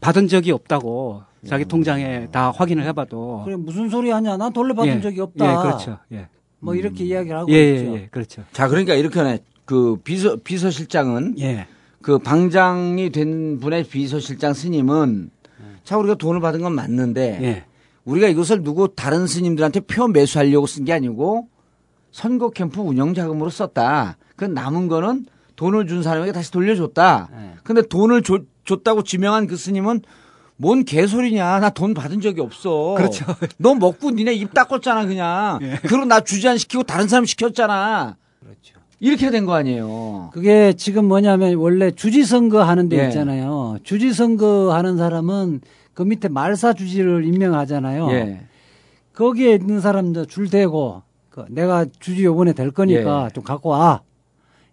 받은 0.00 0.28
적이 0.28 0.50
없다고 0.52 1.22
자기 1.46 1.64
통장에 1.64 2.28
다 2.30 2.50
확인을 2.50 2.84
해봐도 2.86 3.42
그래 3.44 3.56
무슨 3.56 3.88
소리 3.88 4.10
하냐? 4.10 4.36
난 4.36 4.52
돌려받은 4.52 4.96
예, 4.96 5.00
적이 5.00 5.20
없다. 5.20 5.44
예, 5.52 5.56
그렇죠. 5.62 5.98
예, 6.12 6.28
뭐 6.60 6.74
이렇게 6.74 7.04
이야기를 7.04 7.36
하고 7.36 7.52
예, 7.52 7.56
예, 7.56 7.74
있죠. 7.76 7.94
예, 7.96 8.08
그렇죠. 8.10 8.42
자, 8.52 8.68
그러니까 8.68 8.94
이렇게 8.94 9.18
하네. 9.20 9.38
그 9.64 9.96
비서 10.02 10.36
비서실장은 10.36 11.36
예, 11.40 11.66
그 12.00 12.18
방장이 12.18 13.10
된 13.10 13.60
분의 13.60 13.84
비서실장 13.84 14.54
스님은 14.54 15.30
자 15.84 15.96
우리가 15.98 16.14
돈을 16.16 16.40
받은 16.40 16.60
건 16.62 16.74
맞는데 16.74 17.38
예, 17.42 17.64
우리가 18.04 18.26
이것을 18.28 18.62
누구 18.64 18.92
다른 18.94 19.26
스님들한테 19.28 19.80
표 19.80 20.08
매수하려고 20.08 20.66
쓴 20.66 20.84
게 20.84 20.92
아니고 20.92 21.48
선거 22.12 22.50
캠프 22.50 22.80
운영 22.80 23.14
자금으로 23.14 23.50
썼다. 23.50 24.16
그 24.36 24.44
남은 24.44 24.86
거는 24.88 25.26
돈을 25.56 25.86
준 25.86 26.02
사람에게 26.02 26.32
다시 26.32 26.50
돌려줬다. 26.52 27.28
예. 27.32 27.50
근데 27.64 27.82
돈을 27.82 28.22
줘- 28.22 28.40
줬다고 28.64 29.02
지명한 29.02 29.46
그 29.48 29.56
스님은 29.56 30.02
뭔 30.56 30.84
개소리냐. 30.84 31.58
나 31.60 31.70
돈 31.70 31.94
받은 31.94 32.20
적이 32.20 32.42
없어. 32.42 32.94
그렇죠. 32.96 33.24
너 33.58 33.74
먹고 33.74 34.10
니네 34.12 34.34
입 34.34 34.54
닦았잖아, 34.54 35.06
그냥. 35.06 35.58
그리고 35.82 36.04
나 36.04 36.20
주지 36.20 36.46
안 36.48 36.58
시키고 36.58 36.84
다른 36.84 37.08
사람 37.08 37.24
시켰잖아. 37.24 38.16
그렇죠. 38.40 38.74
이렇게 39.00 39.30
된 39.30 39.46
거 39.46 39.54
아니에요. 39.54 40.30
그게 40.32 40.74
지금 40.74 41.06
뭐냐면 41.06 41.54
원래 41.56 41.90
주지선거 41.90 42.62
하는 42.62 42.88
데 42.88 43.02
예. 43.02 43.08
있잖아요. 43.08 43.78
주지선거 43.82 44.72
하는 44.74 44.96
사람은 44.96 45.60
그 45.94 46.02
밑에 46.02 46.28
말사 46.28 46.74
주지를 46.74 47.24
임명하잖아요. 47.24 48.10
예. 48.12 48.40
거기에 49.14 49.54
있는 49.54 49.80
사람들 49.80 50.26
줄 50.26 50.48
대고 50.50 51.02
그 51.02 51.11
내가 51.48 51.86
주지 52.00 52.24
요번에 52.24 52.52
될 52.52 52.70
거니까 52.70 53.26
예. 53.26 53.34
좀 53.34 53.44
갖고 53.44 53.70
와. 53.70 54.02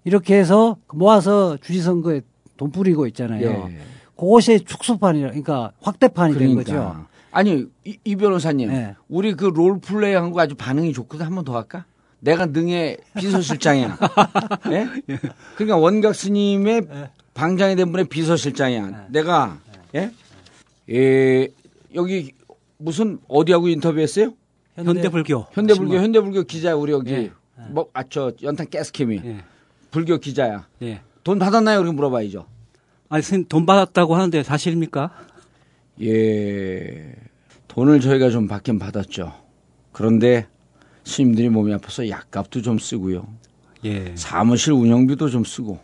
이렇게 0.03 0.35
해서 0.37 0.77
모아서 0.93 1.57
주지 1.57 1.81
선거에 1.81 2.21
돈 2.57 2.71
뿌리고 2.71 3.07
있잖아요. 3.07 3.69
예. 3.71 3.77
그것이 4.17 4.61
축소판이라 4.65 5.29
그러니까 5.29 5.71
확대판이 5.81 6.37
된 6.37 6.55
거죠. 6.55 6.71
그러니까. 6.73 7.07
아니, 7.31 7.65
이, 7.85 7.97
이 8.03 8.15
변호사님. 8.15 8.69
네. 8.69 8.95
우리 9.07 9.33
그 9.35 9.45
롤플레이 9.45 10.13
한 10.15 10.31
거 10.31 10.41
아주 10.41 10.55
반응이 10.55 10.93
좋거든. 10.93 11.25
한 11.25 11.35
번 11.35 11.45
더 11.45 11.55
할까? 11.55 11.85
내가 12.19 12.47
능의 12.47 12.97
비서실장이야. 13.17 13.97
예? 14.71 14.87
그러니까 15.55 15.77
원각 15.77 16.15
스님의 16.15 16.81
방장이 17.33 17.75
된 17.77 17.91
분의 17.91 18.07
비서실장이야. 18.09 19.07
내가, 19.11 19.57
예? 19.95 20.11
예, 20.91 21.47
여기 21.95 22.33
무슨 22.77 23.19
어디하고 23.29 23.69
인터뷰했어요? 23.69 24.33
현대 24.83 25.09
불교. 25.09 25.47
현대불교, 25.51 25.95
현대불교 25.95 26.43
기자 26.43 26.75
우리 26.75 26.91
여기. 26.91 27.11
예. 27.11 27.31
뭐, 27.69 27.89
아, 27.93 28.03
저, 28.09 28.31
연탄 28.41 28.69
가스캠이. 28.69 29.21
예, 29.25 29.37
불교 29.91 30.17
기자야. 30.17 30.67
예. 30.81 31.01
돈 31.23 31.39
받았나요? 31.39 31.79
이렇게 31.81 31.93
물어봐야죠. 31.93 32.45
아니 33.09 33.23
스님 33.23 33.45
돈 33.47 33.65
받았다고 33.65 34.15
하는데 34.15 34.43
사실입니까? 34.43 35.11
예, 36.01 37.13
돈을 37.67 37.99
저희가 37.99 38.29
좀 38.29 38.47
받긴 38.47 38.79
받았죠. 38.79 39.33
그런데 39.91 40.47
스님들이 41.03 41.49
몸이 41.49 41.73
아파서 41.73 42.07
약값도 42.07 42.61
좀 42.61 42.77
쓰고요. 42.79 43.27
예. 43.85 44.13
사무실 44.15 44.73
운영비도 44.73 45.29
좀 45.29 45.43
쓰고. 45.43 45.79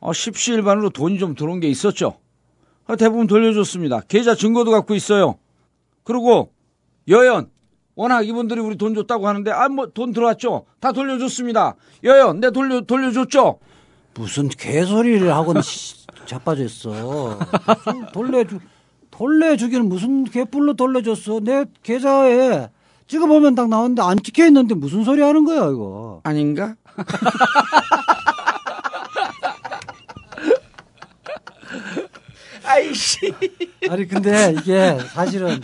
어, 0.00 0.12
십시일반으로 0.12 0.90
돈이 0.90 1.18
좀 1.18 1.34
들어온 1.34 1.60
게 1.60 1.68
있었죠. 1.68 2.18
아, 2.86 2.96
대부분 2.96 3.26
돌려줬습니다. 3.26 4.00
계좌 4.08 4.34
증거도 4.34 4.70
갖고 4.70 4.94
있어요. 4.94 5.38
그리고 6.04 6.52
여연, 7.08 7.50
워낙 7.94 8.26
이분들이 8.26 8.60
우리 8.60 8.76
돈 8.76 8.94
줬다고 8.94 9.28
하는데, 9.28 9.50
아, 9.50 9.68
뭐 9.68 9.86
돈 9.92 10.12
들어왔죠. 10.12 10.64
다 10.80 10.92
돌려줬습니다. 10.92 11.74
여연, 12.04 12.40
내 12.40 12.50
돌려, 12.50 12.80
돌려줬죠. 12.80 13.58
무슨 14.14 14.48
개소리를 14.48 15.32
하고는 15.34 15.62
씨, 15.62 16.06
자빠져 16.26 16.64
있어. 16.64 17.38
돌려주, 18.12 18.58
돌려주기는 19.10 19.88
무슨 19.88 20.24
개뿔로 20.24 20.74
돌려줬어. 20.74 21.40
내 21.40 21.64
계좌에 21.82 22.68
찍어보면 23.06 23.54
딱 23.54 23.68
나오는데 23.68 24.00
안 24.02 24.22
찍혀 24.22 24.46
있는데 24.46 24.74
무슨 24.74 25.04
소리 25.04 25.20
하는 25.20 25.44
거야, 25.44 25.66
이거. 25.68 26.20
아닌가? 26.24 26.74
아이씨. 32.64 33.32
아니, 33.88 34.06
근데 34.06 34.54
이게 34.58 34.98
사실은 35.14 35.60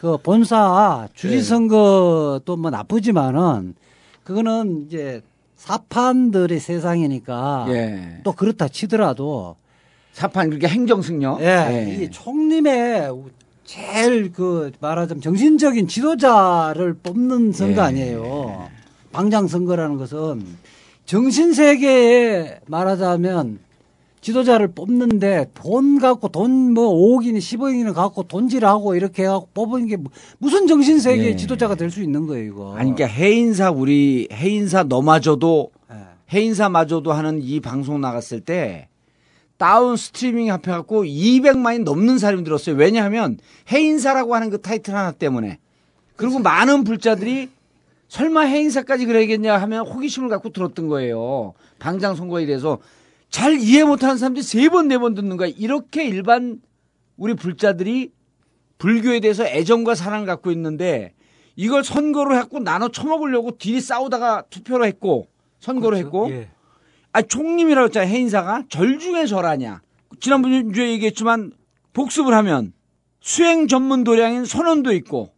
그 0.00 0.16
본사 0.18 1.08
주지선거도 1.14 2.56
뭐 2.56 2.70
나쁘지만은 2.70 3.74
그거는 4.22 4.86
이제 4.86 5.22
사판들의 5.56 6.58
세상이니까 6.60 7.66
예. 7.68 8.20
또 8.22 8.32
그렇다 8.32 8.68
치더라도 8.68 9.56
사판 10.12 10.50
그렇게 10.50 10.68
행정승려. 10.68 11.38
예, 11.40 11.98
이 12.02 12.10
총림의 12.10 13.10
제일 13.64 14.32
그 14.32 14.72
말하자면 14.80 15.22
정신적인 15.22 15.88
지도자를 15.88 16.94
뽑는 17.02 17.52
선거 17.52 17.82
예. 17.82 17.86
아니에요. 17.86 18.68
방장 19.12 19.48
선거라는 19.48 19.96
것은 19.96 20.44
정신 21.06 21.52
세계에 21.52 22.60
말하자면 22.66 23.58
지도자를 24.28 24.68
뽑는데 24.68 25.50
돈 25.52 25.98
갖고 25.98 26.28
돈 26.28 26.72
뭐 26.72 26.88
5억이니 27.20 27.36
10억이니 27.38 27.92
갖고 27.92 28.22
돈질하고 28.22 28.94
이렇게 28.96 29.24
해갖고 29.24 29.48
뽑은 29.52 29.86
게 29.86 29.96
무- 29.96 30.08
무슨 30.38 30.66
정신 30.66 30.98
세계의 30.98 31.32
예. 31.32 31.36
지도자가 31.36 31.74
될 31.74 31.90
수 31.90 32.02
있는 32.02 32.26
거예요, 32.26 32.44
이거. 32.46 32.74
아니 32.74 32.94
그러니까 32.94 33.06
해인사 33.06 33.70
우리 33.70 34.26
해인사 34.32 34.84
너마저도 34.84 35.70
예. 35.92 35.96
해인사마저도 36.32 37.12
하는 37.12 37.40
이 37.42 37.60
방송 37.60 38.00
나갔을 38.00 38.40
때 38.40 38.88
다운 39.58 39.96
스트리밍 39.96 40.50
합해갖고 40.50 41.04
200만이 41.04 41.84
넘는 41.84 42.18
사람이 42.18 42.44
들었어요. 42.44 42.76
왜냐하면 42.76 43.38
해인사라고 43.70 44.34
하는 44.34 44.48
그 44.48 44.60
타이틀 44.60 44.94
하나 44.94 45.12
때문에. 45.12 45.58
그리고 46.16 46.38
많은 46.38 46.84
불자들이 46.84 47.50
설마 48.08 48.42
해인사까지 48.42 49.04
그래야겠냐 49.06 49.56
하면 49.58 49.86
호기심을 49.86 50.28
갖고 50.30 50.48
들었던 50.48 50.88
거예요. 50.88 51.52
방장 51.78 52.16
선거에 52.16 52.46
대해서 52.46 52.78
잘 53.34 53.58
이해 53.58 53.82
못하는 53.82 54.16
사람들이 54.16 54.44
세 54.44 54.68
번, 54.68 54.86
네 54.86 54.96
번 54.96 55.16
듣는 55.16 55.36
거야. 55.36 55.48
이렇게 55.56 56.04
일반 56.06 56.60
우리 57.16 57.34
불자들이 57.34 58.12
불교에 58.78 59.18
대해서 59.18 59.44
애정과 59.44 59.96
사랑을 59.96 60.24
갖고 60.24 60.52
있는데 60.52 61.14
이걸 61.56 61.82
선거로 61.82 62.36
했고 62.36 62.60
나눠 62.60 62.90
처먹으려고 62.90 63.58
딜이 63.58 63.80
싸우다가 63.80 64.44
투표로 64.50 64.86
했고 64.86 65.26
선거로 65.58 65.96
했고. 65.96 66.30
예. 66.30 66.48
아 67.12 67.22
총림이라고 67.22 67.86
했잖아요. 67.86 68.08
해인사가. 68.08 68.66
절 68.68 69.00
중에 69.00 69.26
절하냐. 69.26 69.82
지난번에 70.20 70.62
얘기했지만 70.92 71.50
복습을 71.92 72.32
하면 72.34 72.72
수행 73.20 73.66
전문 73.66 74.04
도량인 74.04 74.44
선원도 74.44 74.92
있고 74.92 75.34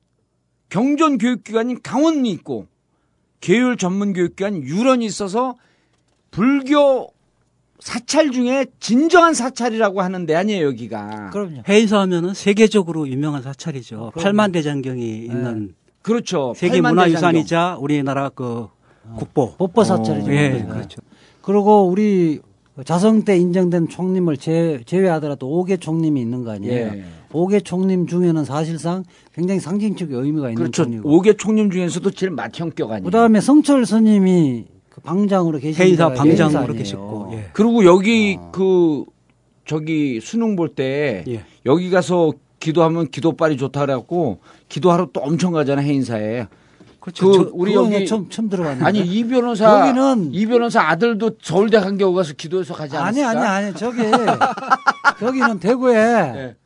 경전 0.69 1.17
교육기관인 1.17 1.81
강원이 1.83 2.31
있고 2.33 2.67
계율 3.41 3.79
전문 3.79 4.13
교육기관 4.13 4.63
유런이 4.63 5.07
있어서 5.07 5.57
불교 6.31 7.16
사찰 7.81 8.31
중에 8.31 8.67
진정한 8.81 9.35
사찰이라고 9.35 10.01
하는 10.03 10.27
데 10.27 10.35
아니에요 10.35 10.67
여기가. 10.67 11.31
그럼요. 11.31 11.63
해인사 11.69 12.01
하면은 12.01 12.35
세계적으로 12.35 13.09
유명한 13.09 13.43
사찰이죠. 13.43 14.13
팔만대장경이 14.17 15.25
있는 15.27 15.75
그렇죠. 16.03 16.53
세계. 16.57 16.81
문화유산이자 16.81 17.79
우리나라 17.81 18.29
그 18.29 18.69
국보. 19.17 19.57
법보 19.57 19.85
사찰이죠. 19.85 20.33
예, 20.33 20.49
네. 20.51 20.67
그렇죠. 20.67 21.01
그리고 21.43 21.89
우리 21.89 22.41
자성 22.85 23.25
때 23.25 23.37
인정된 23.39 23.89
총림을 23.89 24.37
제, 24.37 24.81
제외하더라도 24.85 25.49
5개 25.49 25.81
총림이 25.81 26.21
있는 26.21 26.45
거 26.45 26.51
아니에요. 26.53 26.75
예. 26.75 27.05
5개 27.33 27.65
총림 27.65 28.07
중에는 28.07 28.45
사실상 28.45 29.03
굉장히 29.35 29.61
상징적 29.61 30.13
의미가 30.13 30.49
있는 30.51 30.57
그렇죠. 30.57 30.85
총이고. 30.85 31.09
오개 31.17 31.35
총림 31.35 31.71
중에서도 31.71 32.11
제일 32.13 32.33
맏형격 32.33 32.91
아니에요. 32.91 33.05
그다음에 33.05 33.41
성철 33.41 33.85
스님이 33.87 34.67
그 34.97 35.03
방장으로 35.03 35.59
계신 35.59 35.85
해인사 35.85 36.09
방장으로. 36.15 36.73
계셨고. 36.73 37.31
예. 37.35 37.51
그리고 37.53 37.85
여기 37.85 38.39
그 38.51 39.05
저기 39.67 40.21
수능 40.23 40.57
볼때 40.57 41.23
예. 41.29 41.45
여기 41.67 41.91
가서 41.91 42.33
기도하면 42.61 43.11
기도빨이 43.11 43.59
좋다 43.59 43.81
그래갖고 43.81 44.39
기도하러 44.71 45.11
또 45.13 45.21
엄청 45.21 45.53
가잖아 45.53 45.83
해인사에. 45.83 46.47
그렇죠. 46.99 47.31
그 47.31 47.37
저- 47.37 47.51
우리 47.53 47.75
여기 47.75 48.07
처음, 48.07 48.31
처음 48.31 48.49
들어봤는데. 48.49 48.85
아니 48.87 49.01
이 49.01 49.23
변호사 49.25 49.93
여기는- 49.93 50.31
이 50.33 50.47
변호사 50.47 50.89
아들도 50.89 51.33
서울대 51.43 51.79
간겨우 51.79 52.15
가서 52.15 52.33
기도해서 52.33 52.73
가지 52.73 52.97
아니 52.97 53.23
않았을까? 53.23 53.51
아니 53.51 53.67
아니 53.67 53.77
저기 53.77 53.99
여기는 55.23 55.61
대구에 55.61 55.95
예. 55.97 56.57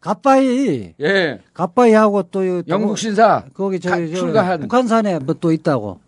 갓바이 0.00 0.94
예. 1.00 1.38
갓바이하고 1.52 2.22
또 2.24 2.44
이- 2.44 2.62
영국 2.68 2.96
신사 2.96 3.44
거기 3.52 3.78
가- 3.78 3.90
저기 3.90 4.10
저 4.10 4.16
출가한 4.20 4.60
북한산에 4.60 5.18
뭐 5.18 5.34
또 5.38 5.52
있다고 5.52 6.00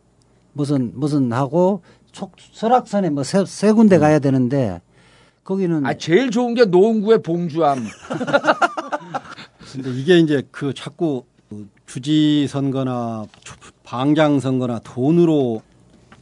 무슨 0.56 0.90
무슨 0.94 1.30
하고 1.34 1.82
촉 2.12 2.32
설악산에 2.52 3.10
뭐세 3.10 3.72
군데 3.72 3.98
가야 3.98 4.18
되는데 4.18 4.80
거기는 5.44 5.84
아 5.84 5.92
제일 5.94 6.30
좋은 6.30 6.54
게 6.54 6.64
노원구의 6.64 7.22
봉주암. 7.22 7.84
근데 9.72 9.90
이게 9.90 10.18
이제 10.18 10.42
그 10.50 10.72
자꾸 10.72 11.24
그 11.50 11.68
주지 11.84 12.46
선거나 12.48 13.26
방장 13.84 14.40
선거나 14.40 14.78
돈으로 14.78 15.60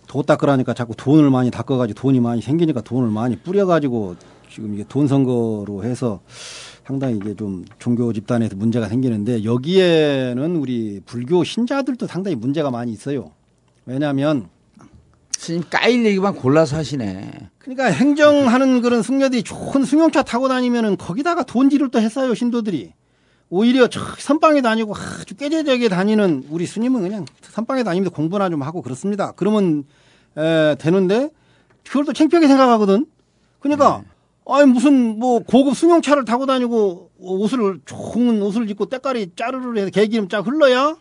도 0.08 0.22
닦으라니까 0.22 0.74
자꾸 0.74 0.94
돈을 0.96 1.30
많이 1.30 1.52
닦아가지고 1.52 2.00
돈이 2.00 2.18
많이 2.18 2.42
생기니까 2.42 2.80
돈을 2.80 3.10
많이 3.10 3.36
뿌려가지고 3.36 4.16
지금 4.50 4.74
이게 4.74 4.84
돈 4.88 5.06
선거로 5.06 5.84
해서 5.84 6.20
상당히 6.84 7.16
이게 7.16 7.34
좀 7.36 7.64
종교 7.78 8.12
집단에서 8.12 8.56
문제가 8.56 8.88
생기는데 8.88 9.44
여기에는 9.44 10.56
우리 10.56 11.00
불교 11.06 11.44
신자들도 11.44 12.08
상당히 12.08 12.34
문제가 12.34 12.72
많이 12.72 12.92
있어요. 12.92 13.30
왜냐하면 13.86 14.48
스님 15.36 15.62
까일 15.68 16.04
얘기만 16.06 16.34
골라서 16.36 16.76
하시네. 16.76 17.50
그러니까 17.58 17.86
행정하는 17.86 18.80
그런 18.80 19.02
승려들이 19.02 19.42
좋은 19.42 19.84
승용차 19.84 20.22
타고 20.22 20.48
다니면은 20.48 20.96
거기다가 20.96 21.42
돈질을 21.42 21.90
또 21.90 22.00
했어요 22.00 22.34
신도들이 22.34 22.92
오히려 23.50 23.88
저 23.88 24.00
선방에 24.18 24.62
다니고 24.62 24.94
아주 24.96 25.34
깨재되게 25.36 25.88
다니는 25.88 26.44
우리 26.50 26.66
스님은 26.66 27.02
그냥 27.02 27.24
선방에 27.42 27.82
다니면서 27.82 28.10
공부나 28.10 28.48
좀 28.48 28.62
하고 28.62 28.82
그렇습니다. 28.82 29.32
그러면 29.32 29.84
에, 30.36 30.76
되는데 30.78 31.30
그걸 31.86 32.04
또 32.04 32.12
창피하게 32.12 32.48
생각하거든. 32.48 33.06
그러니까 33.60 34.02
아니 34.46 34.70
무슨 34.70 35.18
뭐 35.18 35.40
고급 35.40 35.76
승용차를 35.76 36.24
타고 36.24 36.46
다니고 36.46 37.10
옷을 37.18 37.80
좋은 37.84 38.42
옷을 38.42 38.68
입고 38.70 38.86
때깔이 38.86 39.32
짜르르 39.36 39.78
해서 39.78 39.90
개기름 39.90 40.28
쫙 40.28 40.46
흘러야 40.46 40.96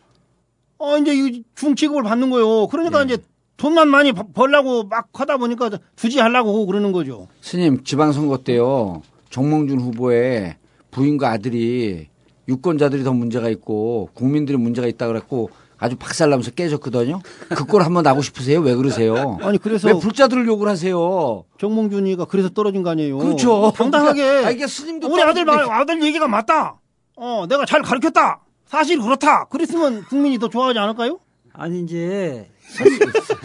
어 0.83 0.97
이제 0.97 1.15
이 1.15 1.43
중취급을 1.55 2.03
받는 2.03 2.29
거예요. 2.29 2.67
그러니까 2.67 3.03
이제 3.03 3.17
돈만 3.55 3.87
많이 3.87 4.11
버- 4.11 4.27
벌라고 4.33 4.83
막 4.83 5.07
하다 5.13 5.37
보니까 5.37 5.69
두지 5.95 6.19
하려고 6.19 6.65
그러는 6.65 6.91
거죠. 6.91 7.27
스님 7.41 7.83
지방선거 7.85 8.39
때요 8.39 9.01
정몽준 9.29 9.79
후보의 9.79 10.57
부인과 10.91 11.29
아들이 11.29 12.07
유권자들이 12.49 13.03
더 13.05 13.13
문제가 13.13 13.47
있고 13.49 14.09
국민들이 14.13 14.57
문제가 14.57 14.87
있다 14.87 15.07
그랬고 15.07 15.49
아주 15.79 15.95
박살나면서 15.95 16.51
깨졌거든요. 16.51 17.21
그 17.49 17.65
꼴 17.65 17.83
한번 17.83 18.03
나고 18.03 18.21
싶으세요? 18.21 18.59
왜 18.59 18.75
그러세요? 18.75 19.37
아니 19.41 19.57
그래서 19.57 19.87
왜 19.87 19.93
불자들을 19.97 20.45
욕을 20.47 20.67
하세요? 20.67 21.45
정몽준이가 21.59 22.25
그래서 22.25 22.49
떨어진 22.49 22.83
거 22.83 22.89
아니에요. 22.89 23.17
그렇죠. 23.19 23.71
당당하게 23.75 24.21
아, 24.45 24.51
이게 24.51 24.67
스님도 24.67 25.07
우리 25.11 25.21
아들 25.21 25.45
말 25.45 25.59
아들 25.71 26.03
얘기가 26.03 26.27
맞다. 26.27 26.75
어 27.15 27.45
내가 27.47 27.65
잘 27.65 27.81
가르쳤다. 27.81 28.41
사실 28.73 28.99
그렇다. 28.99 29.43
그랬으면 29.45 30.03
국민이 30.05 30.39
더 30.39 30.49
좋아하지 30.49 30.79
않을까요? 30.79 31.19
아니 31.53 31.81
이제 31.83 32.49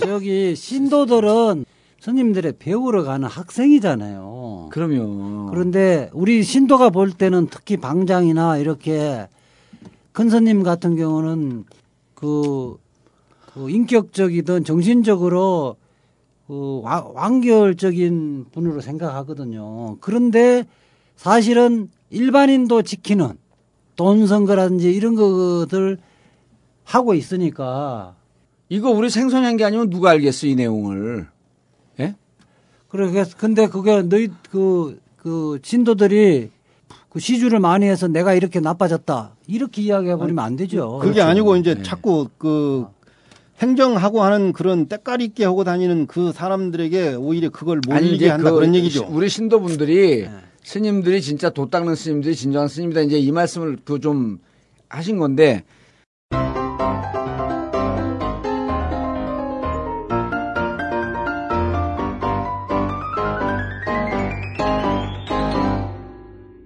저기 0.01 0.57
신도들은 0.57 1.67
스님들의 2.01 2.55
배우러 2.59 3.03
가는 3.03 3.29
학생이잖아요. 3.29 4.71
그러면 4.73 5.51
그런데 5.51 6.09
우리 6.15 6.43
신도가 6.43 6.89
볼 6.89 7.13
때는 7.13 7.49
특히 7.51 7.77
방장이나 7.77 8.57
이렇게 8.57 9.29
큰 10.13 10.31
스님 10.31 10.63
같은 10.63 10.97
경우는 10.97 11.67
그, 12.15 12.79
그 13.53 13.69
인격적이든 13.69 14.65
정신적으로 14.65 15.77
그 16.47 16.81
와- 16.83 17.07
완결적인 17.13 18.47
분으로 18.51 18.81
생각하거든요. 18.81 19.99
그런데 20.01 20.65
사실은 21.17 21.91
일반인도 22.09 22.81
지키는 22.81 23.37
돈 23.99 24.29
선거라든지 24.29 24.93
이런 24.93 25.17
것들 25.17 25.99
하고 26.85 27.15
있으니까 27.15 28.15
이거 28.69 28.91
우리 28.91 29.11
생소한 29.11 29.57
게 29.57 29.65
아니면 29.65 29.91
누가 29.91 30.11
알겠어 30.11 30.47
이 30.47 30.55
내용을? 30.55 31.27
예? 31.99 32.15
그래 32.89 33.25
근데 33.37 33.67
그게 33.67 34.01
너희 34.03 34.29
그, 34.51 35.01
그 35.17 35.59
신도들이 35.63 36.51
그 37.09 37.19
시주를 37.19 37.59
많이 37.59 37.87
해서 37.87 38.07
내가 38.07 38.35
이렇게 38.35 38.61
나빠졌다 38.61 39.35
이렇게 39.49 39.83
이야기해 39.83 40.15
버리면 40.17 40.45
안 40.45 40.55
되죠. 40.55 40.99
그게 41.01 41.15
그렇죠. 41.15 41.29
아니고 41.29 41.57
이제 41.57 41.75
네. 41.75 41.83
자꾸 41.83 42.29
그 42.39 42.87
행정하고 43.59 44.23
하는 44.23 44.53
그런 44.53 44.87
때깔 44.87 45.21
있게 45.23 45.45
하고 45.45 45.65
다니는 45.65 46.07
그 46.07 46.31
사람들에게 46.31 47.15
오히려 47.15 47.51
그걸 47.51 47.81
몰리게 47.85 48.29
한다 48.29 48.53
그런 48.53 48.77
얘기죠. 48.77 49.01
시- 49.01 49.07
우리 49.11 49.29
신도분들이 49.29 50.23
네. 50.23 50.31
스님들이 50.69 51.23
진짜 51.23 51.49
도 51.49 51.71
닦는 51.71 51.95
스님들이 51.95 52.37
진정한 52.37 52.69
스님이다 52.69 53.01
이제 53.01 53.19
이 53.19 53.33
말씀을 53.33 53.79
그 53.87 53.99
좀 54.01 54.39
하신 54.91 55.17
건데 55.17 55.65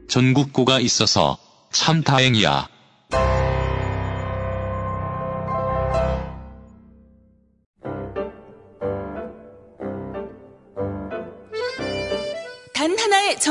전국구가 0.09 0.81
있어서 0.81 1.39
참 1.71 2.03
다행이야. 2.03 2.72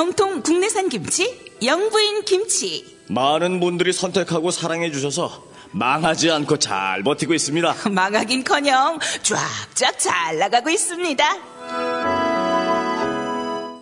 정통 0.02 0.42
국내산 0.42 0.90
김치, 0.90 1.54
영부인 1.64 2.26
김치. 2.26 2.98
많은 3.08 3.60
분들이 3.60 3.94
선택하고 3.94 4.50
사랑해 4.50 4.92
주셔서 4.92 5.44
망하지 5.70 6.32
않고 6.32 6.58
잘 6.58 7.04
버티고 7.04 7.36
있습니다. 7.36 7.76
망하긴커녕 7.92 8.98
쫙쫙 9.22 10.00
잘 10.00 10.40
나가고 10.40 10.72
있습니다. 10.72 11.24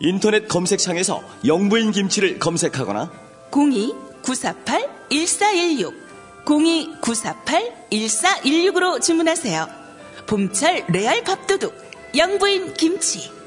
인터넷 0.01 0.49
검색창에서 0.49 1.23
영부인 1.45 1.93
김치를 1.93 2.37
검색하거나 2.37 3.09
02-948-1416 3.51 5.93
02-948-1416으로 6.43 9.01
주문하세요. 9.01 9.69
봄철 10.27 10.83
레알 10.89 11.23
밥도둑 11.23 11.73
영부인 12.17 12.73
김치. 12.73 13.38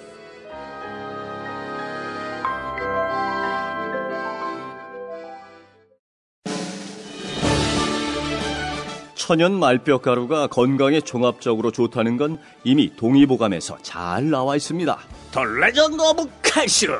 천연 9.22 9.56
말뼈가루가 9.60 10.48
건강에 10.48 11.00
종합적으로 11.00 11.70
좋다는 11.70 12.16
건 12.16 12.38
이미 12.64 12.90
동의보감에서 12.96 13.78
잘 13.80 14.28
나와 14.30 14.56
있습니다. 14.56 14.98
The 15.30 15.44
Legend 15.44 16.02
of 16.02 16.28
칼슘 16.42 16.90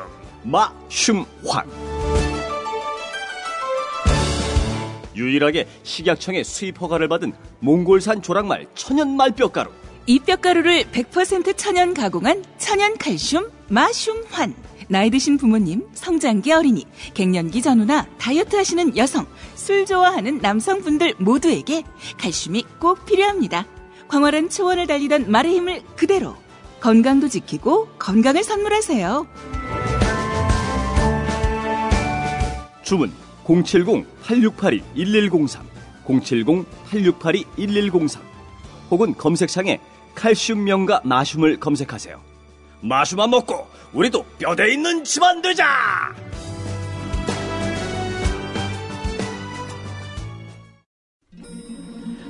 마슘환 0.44 1.66
유일하게 5.16 5.66
식약청의 5.82 6.44
수입 6.44 6.80
허가를 6.80 7.08
받은 7.08 7.32
몽골산 7.58 8.22
조랑말 8.22 8.68
천연 8.76 9.16
말뼈가루 9.16 9.72
이 10.06 10.20
뼈가루를 10.20 10.84
100% 10.92 11.56
천연 11.56 11.92
가공한 11.92 12.44
천연 12.56 12.96
칼슘 12.98 13.50
마슘환. 13.68 14.54
나이 14.88 15.10
드신 15.10 15.38
부모님, 15.38 15.86
성장기 15.94 16.52
어린이, 16.52 16.84
갱년기 17.14 17.62
전후나 17.62 18.06
다이어트 18.18 18.56
하시는 18.56 18.94
여성, 18.96 19.26
술 19.62 19.86
좋아하는 19.86 20.38
남성분들 20.38 21.14
모두에게 21.18 21.84
칼슘이 22.18 22.64
꼭 22.80 23.06
필요합니다. 23.06 23.64
광활한 24.08 24.50
초원을 24.50 24.88
달리던 24.88 25.30
말의 25.30 25.54
힘을 25.54 25.82
그대로 25.94 26.34
건강도 26.80 27.28
지키고 27.28 27.86
건강을 27.96 28.42
선물하세요. 28.42 29.24
주문 32.82 33.12
070-8682-1103 33.44 35.60
070-8682-1103 36.06 38.18
혹은 38.90 39.14
검색창에 39.14 39.78
칼슘 40.16 40.64
명가 40.64 41.02
마슘을 41.04 41.60
검색하세요. 41.60 42.20
마슘만 42.80 43.30
먹고 43.30 43.68
우리도 43.92 44.24
뼈대 44.40 44.72
있는 44.72 45.04
집안 45.04 45.40
되자! 45.40 46.12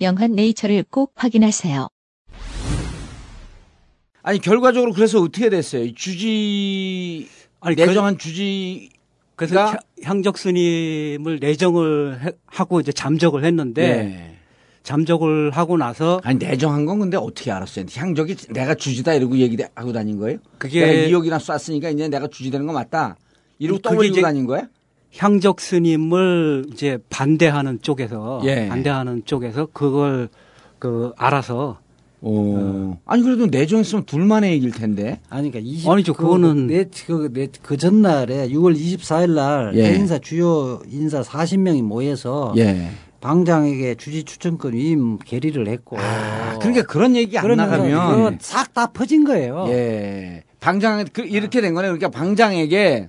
영한 0.00 0.32
네이처를 0.32 0.84
꼭 0.90 1.12
확인하세요. 1.16 1.88
아니 4.22 4.38
결과적으로 4.38 4.92
그래서 4.92 5.20
어떻게 5.20 5.48
됐어요? 5.50 5.92
주지 5.94 7.28
아니, 7.60 7.76
내정한 7.76 8.18
주지 8.18 8.90
그래서 9.36 9.58
향- 9.66 9.76
향적 10.02 10.36
스님을 10.38 11.38
내정을 11.40 12.20
해- 12.24 12.32
하고 12.46 12.80
이제 12.80 12.92
잠적을 12.92 13.44
했는데 13.44 14.02
네. 14.04 14.36
잠적을 14.82 15.50
하고 15.50 15.76
나서 15.78 16.20
아니 16.24 16.38
내정한 16.38 16.84
건 16.86 16.98
근데 17.00 17.16
어떻게 17.16 17.50
알았어요? 17.50 17.86
향적이 17.94 18.36
내가 18.50 18.74
주지다 18.74 19.14
이러고 19.14 19.36
얘기하고 19.38 19.92
다닌 19.92 20.18
거예요? 20.18 20.38
그게- 20.58 20.80
내가 20.86 21.08
2억이나 21.18 21.38
쐈으니까 21.38 21.90
이제 21.90 22.08
내가 22.08 22.26
주지되는 22.26 22.66
거 22.66 22.72
맞다. 22.72 23.16
이러고 23.58 24.04
이제- 24.04 24.20
다닌 24.22 24.46
거야? 24.46 24.68
향적 25.16 25.60
스님을 25.60 26.66
이제 26.72 26.98
반대하는 27.10 27.80
쪽에서 27.82 28.40
예. 28.44 28.68
반대하는 28.68 29.22
쪽에서 29.24 29.66
그걸 29.72 30.28
그 30.78 31.12
알아서 31.16 31.78
오. 32.22 32.96
아니 33.06 33.22
그래도 33.22 33.46
내정했으면 33.46 34.04
둘만의 34.04 34.52
얘기일 34.52 34.72
텐데. 34.72 35.20
아니, 35.30 35.50
그러니까 35.50 35.58
20, 35.72 35.88
아니죠, 35.90 36.12
그거는- 36.12 36.68
그, 36.68 36.72
네, 36.72 36.84
그, 37.06 37.30
네, 37.32 37.48
그 37.62 37.76
전날에 37.78 38.48
6월 38.48 38.76
24일 38.76 39.30
날 39.34 39.72
예. 39.74 39.94
인사 39.94 40.18
주요 40.18 40.80
인사 40.90 41.22
40명이 41.22 41.82
모여서 41.82 42.52
예. 42.58 42.90
방장에게 43.22 43.94
주지 43.96 44.24
추천권 44.24 44.74
위임 44.74 45.18
결의를 45.18 45.66
했고. 45.68 45.98
아, 45.98 46.58
그러니까 46.58 46.84
그런 46.86 47.16
얘기 47.16 47.36
안 47.38 47.54
나가면 47.56 48.38
싹 48.40 48.72
다 48.74 48.86
퍼진 48.92 49.24
거예요. 49.24 49.64
예. 49.68 50.42
방장 50.60 51.04
그 51.12 51.22
이렇게 51.22 51.60
된 51.62 51.72
거네요. 51.74 51.92
그러니까 51.96 52.10
방장에게 52.16 53.08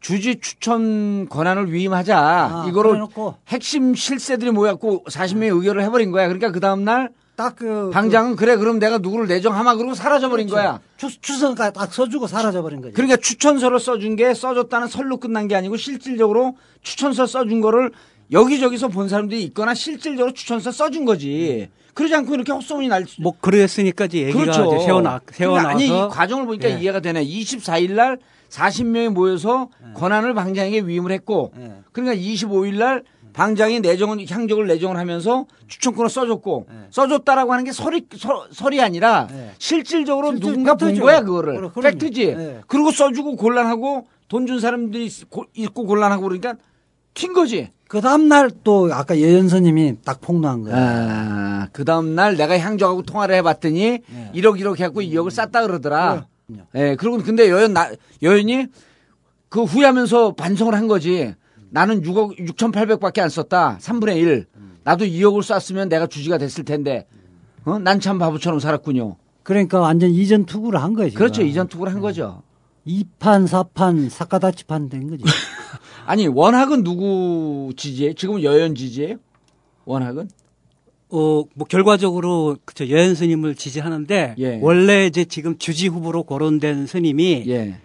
주지 0.00 0.36
추천 0.40 1.28
권한을 1.28 1.72
위임하자. 1.72 2.18
아, 2.18 2.66
이거를 2.68 2.90
그래놓고 2.92 3.34
핵심 3.48 3.94
실세들이 3.94 4.50
모였고 4.52 5.04
40명이 5.08 5.56
의결을 5.56 5.82
해버린 5.82 6.10
거야. 6.10 6.26
그러니까 6.28 6.52
그 6.52 6.60
다음 6.60 6.84
날 6.84 7.10
딱그 7.36 7.90
방장은 7.92 8.34
그 8.36 8.44
래 8.44 8.56
그럼 8.56 8.78
내가 8.80 8.98
누구를 8.98 9.26
내정하마 9.28 9.76
그러고 9.76 9.94
사라져버린 9.94 10.48
거야. 10.48 10.80
추, 10.96 11.08
추선까지 11.20 11.72
딱 11.74 11.92
써주고 11.92 12.26
사라져버린 12.26 12.80
거죠. 12.80 12.94
그러니까 12.94 13.16
추천서를 13.16 13.78
써준 13.78 14.16
게 14.16 14.34
써줬다는 14.34 14.88
설로 14.88 15.18
끝난 15.18 15.46
게 15.46 15.54
아니고 15.54 15.76
실질적으로 15.76 16.56
추천서 16.82 17.26
써준 17.26 17.60
거를 17.60 17.92
여기저기서 18.32 18.88
본 18.88 19.08
사람들이 19.08 19.42
있거나 19.44 19.74
실질적으로 19.74 20.32
추천서 20.34 20.70
써준 20.72 21.04
거지. 21.04 21.68
그러지 21.94 22.14
않고 22.14 22.34
이렇게 22.34 22.52
헛소문이 22.52 22.88
날 22.88 23.06
수. 23.06 23.20
뭐 23.22 23.34
그랬으니까 23.40 24.04
이제 24.06 24.18
얘기가 24.18 24.38
그렇죠. 24.40 24.78
세워나 24.80 25.20
세워나서 25.32 25.68
그러니까 25.68 25.70
아니 25.70 25.86
이 25.86 26.08
과정을 26.10 26.46
보니까 26.46 26.70
예. 26.70 26.78
이해가 26.78 27.00
되네. 27.00 27.24
24일 27.24 27.92
날 27.92 28.18
40명이 28.50 29.10
모여서 29.10 29.68
권한을 29.94 30.34
방장에게 30.34 30.80
위임을 30.80 31.12
했고 31.12 31.52
예. 31.58 31.72
그러니까 31.92 32.16
25일 32.16 32.78
날 32.78 33.04
방장이 33.32 33.80
내정은 33.80 34.24
향적을 34.28 34.66
내정을 34.66 34.96
하면서 34.96 35.46
추천권을 35.68 36.08
써줬고 36.10 36.66
써줬다라고 36.90 37.52
하는 37.52 37.64
게 37.64 37.72
설이 37.72 38.06
서- 38.16 38.46
설이 38.50 38.80
아니라 38.80 39.28
예. 39.30 39.52
실질적으로 39.58 40.30
실질 40.30 40.48
누군가 40.50 40.74
본 40.74 40.88
팩트죠. 40.88 41.04
거야 41.04 41.20
그거를 41.22 41.54
그럼. 41.56 41.72
팩트지. 41.82 42.22
예. 42.24 42.60
그리고 42.66 42.90
써주고 42.90 43.36
곤란하고 43.36 44.06
돈 44.28 44.46
준 44.46 44.60
사람들이 44.60 45.06
있- 45.06 45.30
고- 45.30 45.44
있고 45.54 45.86
곤란하고 45.86 46.22
그러니까 46.22 46.54
튄 47.14 47.32
거지. 47.34 47.70
그 47.88 48.00
다음 48.02 48.28
날 48.28 48.50
또 48.64 48.90
아까 48.92 49.18
여연서님이 49.20 49.96
딱 50.04 50.20
폭로한 50.20 50.62
거예요. 50.62 50.76
아, 50.78 51.68
그 51.72 51.84
다음 51.86 52.14
날 52.14 52.36
내가 52.36 52.58
향적하고 52.58 53.02
통화를 53.02 53.34
해봤더니 53.36 53.80
네. 54.06 54.32
1억 54.34 54.60
1억 54.60 54.74
해갖고 54.78 55.00
2억을 55.00 55.30
쌌다 55.30 55.62
그러더라. 55.62 56.26
예, 56.74 56.96
그리고 56.96 57.18
근데 57.18 57.50
여연, 57.50 57.72
나, 57.74 57.90
여연이 58.22 58.66
그 59.48 59.64
후회하면서 59.64 60.32
반성을 60.32 60.74
한 60.74 60.88
거지. 60.88 61.34
나는 61.70 62.02
6억, 62.02 62.38
6,800밖에 62.38 63.20
안 63.20 63.28
썼다. 63.28 63.78
3분의 63.80 64.16
1. 64.16 64.46
나도 64.84 65.04
2억을 65.04 65.42
쐈으면 65.42 65.88
내가 65.88 66.06
주지가 66.06 66.38
됐을 66.38 66.64
텐데. 66.64 67.06
어? 67.64 67.78
난 67.78 68.00
참 68.00 68.18
바보처럼 68.18 68.60
살았군요. 68.60 69.16
그러니까 69.42 69.80
완전 69.80 70.10
이전 70.10 70.46
투구를 70.46 70.82
한 70.82 70.94
거예요. 70.94 71.12
그렇죠. 71.12 71.42
이전 71.42 71.68
투구를 71.68 71.92
한 71.92 72.00
거죠. 72.00 72.42
2판, 72.86 73.46
4판, 73.46 74.08
사카다치판 74.08 74.88
된 74.88 75.10
거지. 75.10 75.24
아니, 76.06 76.26
원학은 76.26 76.84
누구 76.84 77.70
지지에? 77.76 78.14
지금은 78.14 78.42
여연 78.42 78.74
지지예요? 78.74 79.16
원학은? 79.84 80.28
어, 81.10 81.42
뭐 81.54 81.66
결과적으로 81.68 82.56
그저 82.64 82.88
여현 82.88 83.14
스님을 83.14 83.54
지지하는데 83.54 84.34
예. 84.38 84.58
원래 84.60 85.06
이제 85.06 85.24
지금 85.24 85.56
주지 85.58 85.88
후보로 85.88 86.24
거론된 86.24 86.86
스님이 86.86 87.44
예. 87.48 87.76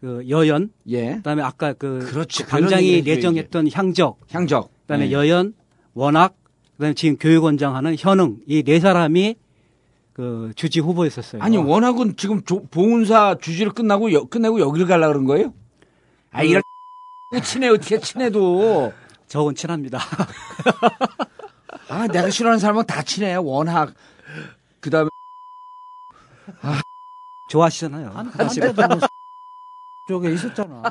그 0.00 0.24
여연 0.28 0.70
예. 0.88 1.16
그다음에 1.16 1.42
아까 1.42 1.72
그, 1.74 1.98
그렇지. 2.10 2.44
그 2.44 2.56
해줘야지. 2.56 3.02
내정했던 3.02 3.70
향적 3.72 4.18
향적. 4.32 4.70
그다음에 4.82 5.08
예. 5.08 5.12
여연 5.12 5.54
원학 5.94 6.34
그다음에 6.76 6.94
지금 6.94 7.16
교육원장 7.18 7.76
하는 7.76 7.94
현흥 7.98 8.38
이 8.46 8.62
네 8.62 8.80
사람이 8.80 9.36
그 10.14 10.52
주지 10.56 10.80
후보였었어요. 10.80 11.42
아니 11.42 11.58
원학은 11.58 12.16
지금 12.16 12.42
조- 12.44 12.64
보훈사 12.66 13.36
주지를 13.40 13.72
끝나고 13.72 14.12
여- 14.14 14.24
끝내고 14.24 14.60
여기를 14.60 14.86
가려 14.86 15.08
그런 15.08 15.26
거예요? 15.26 15.52
아 16.30 16.42
이런 16.42 16.62
친해 17.44 17.68
어떻게 17.68 18.00
친해도 18.00 18.92
저건 19.28 19.54
친합니다. 19.54 19.98
아 21.88 22.06
내가 22.08 22.30
싫어하는 22.30 22.58
사람은 22.58 22.86
다 22.86 23.02
친해 23.02 23.34
원학 23.36 23.94
그 24.80 24.90
다음에 24.90 25.08
좋아하시잖아요. 27.48 28.10
한, 28.10 28.30
사실. 28.32 28.64
한때도 28.64 28.96
뭐 28.96 29.08
쪽에 30.08 30.32
있었잖아. 30.32 30.82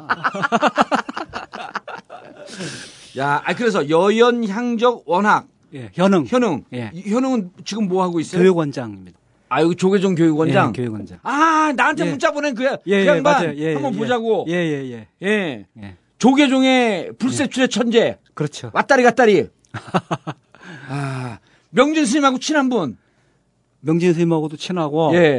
야 3.18 3.42
아, 3.46 3.54
그래서 3.54 3.90
여연 3.90 4.48
향적 4.48 5.04
원학 5.06 5.48
예, 5.74 5.90
현흥 5.94 6.26
현웅 6.28 6.64
예. 6.74 6.92
이- 6.94 7.10
현웅은 7.12 7.52
지금 7.66 7.88
뭐 7.88 8.04
하고 8.04 8.20
있어요? 8.20 8.42
교육원장입니다. 8.42 9.18
아 9.50 9.62
여기 9.62 9.76
조계종 9.76 10.16
교육원장. 10.16 10.70
예, 10.70 10.72
교육원장. 10.74 11.20
아 11.24 11.74
나한테 11.76 12.06
예. 12.06 12.10
문자 12.10 12.32
보낸 12.32 12.56
그 12.56 12.66
야 12.66 12.78
예, 12.88 13.00
그 13.00 13.06
예, 13.06 13.08
양반 13.08 13.34
맞아요. 13.34 13.54
예, 13.58 13.74
한번 13.74 13.94
예. 13.94 13.98
보자고. 13.98 14.46
예, 14.50 14.54
예, 14.54 14.92
예. 14.92 15.08
예. 15.28 15.66
예. 15.82 15.98
조계종의 16.18 17.14
불세출의 17.20 17.70
천재 17.70 18.18
그렇죠. 18.34 18.72
왔다리 18.74 19.04
갔다리. 19.04 19.50
아 20.88 21.40
명진 21.70 22.06
스님하고 22.06 22.40
친한 22.40 22.70
분. 22.70 22.98
명진 23.82 24.14
스님하고도 24.14 24.58
친하고 24.58 25.12
예. 25.16 25.38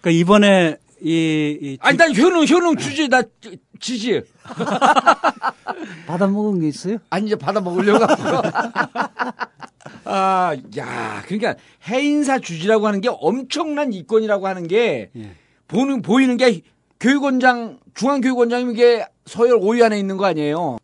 그러니까 0.00 0.10
이번에 0.10 0.76
이, 1.02 1.58
이 1.60 1.78
아니 1.80 1.96
난 1.98 2.12
현웅 2.14 2.44
현웅 2.46 2.76
주지 2.76 3.08
나 3.08 3.22
지- 3.40 3.58
지지. 3.80 4.22
받아 6.06 6.26
먹은 6.26 6.60
게 6.60 6.68
있어요? 6.68 6.98
아니 7.10 7.26
이제 7.26 7.36
받아 7.36 7.60
먹으려고. 7.60 8.04
아, 10.08 10.54
야, 10.78 11.22
그러니까 11.26 11.56
해인사 11.88 12.38
주지라고 12.38 12.86
하는 12.86 13.00
게 13.00 13.08
엄청난 13.12 13.92
이권이라고 13.92 14.46
하는 14.46 14.68
게 14.68 15.10
예. 15.16 15.30
보는 15.68 16.02
보이는 16.02 16.36
게 16.36 16.62
교육원장 17.00 17.80
중앙교육원장이면 17.94 18.74
이게 18.74 19.04
서열 19.26 19.58
5위 19.58 19.82
안에 19.82 19.98
있는 19.98 20.16
거 20.16 20.24
아니에요? 20.26 20.78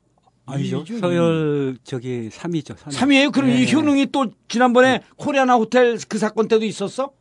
아니죠. 0.47 0.85
서열 0.85 1.79
저기 1.85 2.29
3위죠. 2.31 2.77
3위. 2.77 2.91
3위예요? 2.91 3.33
그럼 3.33 3.51
이 3.51 3.73
효능이 3.73 4.07
또 4.13 4.27
지난번에 4.49 5.03
코리아나 5.17 5.55
호텔 5.55 5.99
그 6.09 6.19
사건 6.19 6.49
때도 6.49 6.65
있었어? 6.65 7.13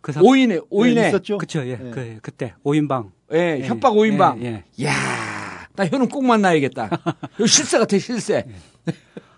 그 0.00 0.12
사... 0.12 0.20
5인에 0.20 0.68
5인에 0.70 0.94
네, 0.94 1.08
있었죠. 1.08 1.38
그쵸, 1.38 1.60
예. 1.66 1.72
예. 1.72 1.76
그, 1.76 2.18
그때, 2.22 2.54
5인방. 2.64 3.10
예, 3.32 3.62
협박 3.64 3.94
5인방. 3.94 4.40
예, 4.42 4.64
예. 4.78 4.84
야, 4.84 4.92
나 5.74 5.84
효능 5.84 6.08
꼭 6.08 6.24
만나야겠다. 6.24 6.88
이거 7.36 7.46
실세 7.46 7.78
같아, 7.78 7.98
실세. 7.98 8.46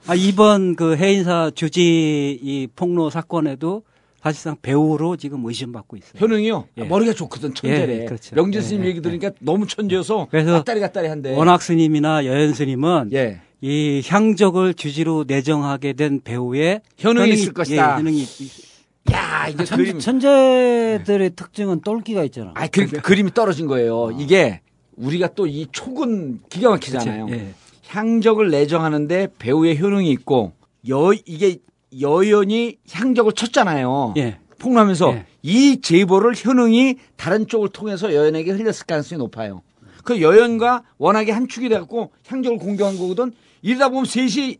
아, 0.07 0.15
이번 0.15 0.77
그 0.77 0.97
해인사 0.97 1.51
주지 1.55 2.39
이 2.41 2.69
폭로 2.77 3.11
사건에도 3.11 3.83
사실상 4.29 4.57
배우로 4.61 5.17
지금 5.17 5.45
의심받고 5.47 5.97
있어요. 5.97 6.13
효능이요? 6.21 6.65
예. 6.79 6.83
아, 6.83 6.85
머리가 6.87 7.13
좋거든, 7.15 7.55
천재래. 7.55 8.03
예, 8.03 8.05
그렇죠. 8.05 8.35
명진 8.37 8.61
스님 8.63 8.85
예, 8.85 8.89
얘기 8.89 9.01
들으니까 9.01 9.31
너무 9.41 9.67
천재여서 9.67 10.29
그래서 10.31 10.53
갔다리 10.53 10.81
갔다리 10.81 11.09
한데. 11.09 11.35
원학 11.35 11.63
스님이나 11.63 12.27
여연 12.27 12.53
스님은 12.53 13.11
예. 13.15 13.41
이 13.61 14.03
향적을 14.07 14.75
주지로 14.75 15.25
내정하게 15.27 15.95
된 15.95 16.21
배우의 16.23 16.83
효능이 17.03 17.31
효능이- 17.31 17.35
있을 17.35 17.53
것이다. 17.55 17.95
예, 17.95 18.01
효능이 18.01 18.19
있- 18.23 18.69
야, 19.13 19.49
이게 19.49 19.65
천, 19.65 19.79
그림. 19.79 19.99
천재들의 19.99 21.31
특징은 21.35 21.81
똘끼가 21.81 22.25
있잖아. 22.25 22.53
아, 22.55 22.67
그, 22.67 22.87
그림이 22.87 23.33
떨어진 23.33 23.67
거예요. 23.67 24.11
이게 24.19 24.61
우리가 24.97 25.29
또 25.35 25.47
이 25.47 25.67
촉은 25.73 26.41
기가 26.51 26.71
막히잖아요. 26.71 27.27
그쵸, 27.27 27.39
예. 27.39 27.55
향적을 27.87 28.51
내정하는데 28.51 29.29
배우의 29.39 29.81
효능이 29.81 30.11
있고 30.11 30.53
여 30.91 31.13
이게 31.25 31.57
여연이 32.01 32.77
향적을 32.91 33.33
쳤잖아요. 33.33 34.15
예. 34.17 34.39
폭로하면서 34.59 35.13
예. 35.15 35.27
이 35.43 35.81
제보를 35.81 36.35
효능이 36.35 36.97
다른 37.17 37.47
쪽을 37.47 37.69
통해서 37.71 38.13
여연에게 38.15 38.51
흘렸을 38.53 38.87
가능성이 38.87 39.19
높아요. 39.21 39.63
그 40.05 40.21
여연과 40.21 40.83
워낙에 40.99 41.33
한 41.33 41.49
축이 41.49 41.69
돼갖고 41.69 42.11
향적을 42.27 42.59
공격한 42.59 42.99
거거든. 42.99 43.33
이러다 43.63 43.89
보면 43.91 44.05
셋이 44.05 44.59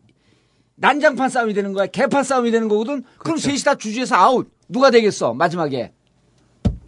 난장판 0.75 1.29
싸움이 1.29 1.53
되는 1.53 1.73
거야. 1.73 1.87
개판 1.87 2.23
싸움이 2.23 2.51
되는 2.51 2.67
거거든. 2.69 3.03
그럼 3.17 3.37
셋이 3.37 3.57
다 3.59 3.75
주주에서 3.75 4.15
아웃. 4.15 4.49
누가 4.69 4.91
되겠어? 4.91 5.33
마지막에 5.33 5.91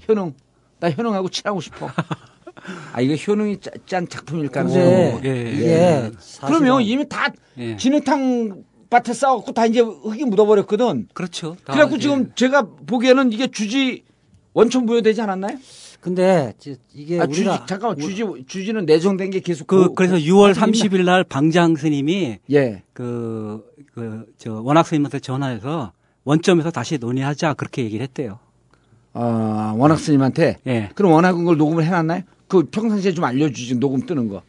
효능. 0.07 0.33
나 0.79 0.89
효능하고 0.89 1.29
친하고 1.29 1.59
싶어. 1.61 1.89
아 2.93 3.01
이거 3.01 3.15
효능이 3.15 3.57
짜- 3.59 3.71
짠 3.85 4.07
작품일 4.07 4.45
높아. 4.45 4.65
예. 5.25 5.51
이게 5.53 6.11
사실은 6.19 6.47
그러면 6.47 6.81
이미 6.83 7.07
다 7.09 7.27
예. 7.57 7.75
진흙탕 7.75 8.63
밭에 8.91 9.13
싸웠고 9.13 9.53
다 9.53 9.65
이제 9.65 9.79
흙이 9.79 10.25
묻어버렸거든. 10.25 11.07
그렇죠. 11.13 11.55
다, 11.65 11.73
그래갖고 11.73 11.95
예. 11.95 11.99
지금 11.99 12.31
제가 12.35 12.67
보기에는 12.85 13.31
이게 13.31 13.47
주지 13.47 14.03
원천 14.53 14.85
부여되지 14.85 15.21
않았나요? 15.21 15.57
근데 16.01 16.53
지- 16.59 16.75
이게 16.93 17.19
아, 17.21 17.25
주지, 17.25 17.45
잠깐만 17.67 17.97
주지 17.97 18.23
주지는 18.47 18.85
내정된 18.85 19.29
게 19.29 19.39
계속 19.39 19.65
그 19.67 19.87
고- 19.87 19.95
그래서 19.95 20.15
고- 20.15 20.19
6월 20.19 20.53
가지고 20.53 20.65
있나? 20.65 20.97
30일 20.97 21.05
날 21.05 21.23
방장 21.23 21.75
스님이 21.77 22.39
예. 22.51 22.83
그, 22.91 23.63
그, 23.93 24.25
저, 24.37 24.59
원학 24.61 24.85
스님한테 24.85 25.19
전화해서 25.19 25.93
원점에서 26.25 26.69
다시 26.71 26.97
논의하자 26.97 27.53
그렇게 27.53 27.83
얘기를 27.83 28.03
했대요. 28.03 28.39
아 29.13 29.73
원학 29.77 29.99
스님한테 29.99 30.57
예. 30.67 30.89
그럼 30.95 31.13
원학은 31.13 31.45
걸 31.45 31.55
녹음을 31.57 31.85
해놨나요? 31.85 32.23
그 32.47 32.63
평상시에 32.65 33.13
좀 33.13 33.23
알려주지 33.23 33.79
녹음 33.79 34.05
뜨는 34.05 34.27
거. 34.27 34.41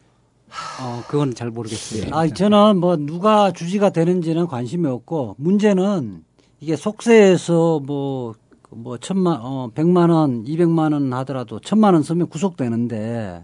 어, 0.81 1.03
그건 1.07 1.33
잘 1.33 1.49
모르겠어요. 1.49 2.13
아, 2.13 2.27
저는 2.27 2.77
뭐 2.77 2.95
누가 2.97 3.51
주지가 3.51 3.89
되는지는 3.89 4.47
관심이 4.47 4.87
없고 4.87 5.35
문제는 5.37 6.23
이게 6.59 6.75
속세에서 6.75 7.81
뭐, 7.85 8.33
뭐 8.69 8.97
천만, 8.97 9.39
어, 9.41 9.69
백만 9.73 10.09
원, 10.09 10.43
이백만 10.45 10.93
원 10.93 11.11
하더라도 11.13 11.59
천만 11.59 11.93
원 11.93 12.03
쓰면 12.03 12.29
구속되는데 12.29 13.43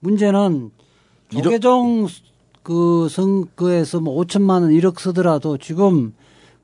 문제는 0.00 0.70
조계종 1.30 2.06
그 2.62 3.08
선거에서 3.08 4.00
뭐 4.00 4.14
오천만 4.14 4.62
원, 4.62 4.72
1억 4.72 5.00
쓰더라도 5.00 5.58
지금 5.58 6.14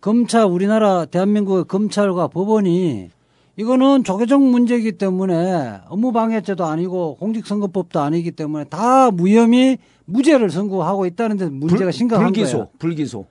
검찰, 0.01 0.45
우리나라 0.45 1.07
대한민국의 1.07 1.65
검찰과 1.65 2.29
법원이 2.29 3.11
이거는 3.63 4.05
조계종 4.05 4.53
문제이기 4.53 4.93
때문에 4.93 5.81
업무방해죄도 5.89 6.65
아니고 6.65 7.17
공직선거법도 7.17 7.99
아니기 7.99 8.31
때문에 8.31 8.65
다 8.65 9.11
무혐의 9.11 9.79
무죄를 10.05 10.49
선고하고 10.51 11.07
있다는 11.07 11.37
데 11.39 11.47
문제가 11.47 11.85
불- 11.87 11.93
심각한 11.93 12.27
불기소, 12.27 12.53
거예요. 12.53 12.69
불기소. 12.79 13.25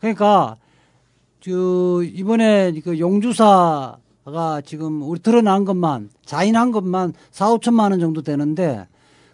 그러니까 0.00 0.56
저 1.40 1.50
이번에 2.02 2.72
그 2.82 2.98
용주사가 2.98 4.62
지금 4.64 5.02
우리 5.02 5.20
드러난 5.20 5.66
것만 5.66 6.08
자인한 6.24 6.72
것만 6.72 7.12
4, 7.30 7.50
5천만 7.50 7.90
원 7.90 8.00
정도 8.00 8.22
되는데 8.22 8.86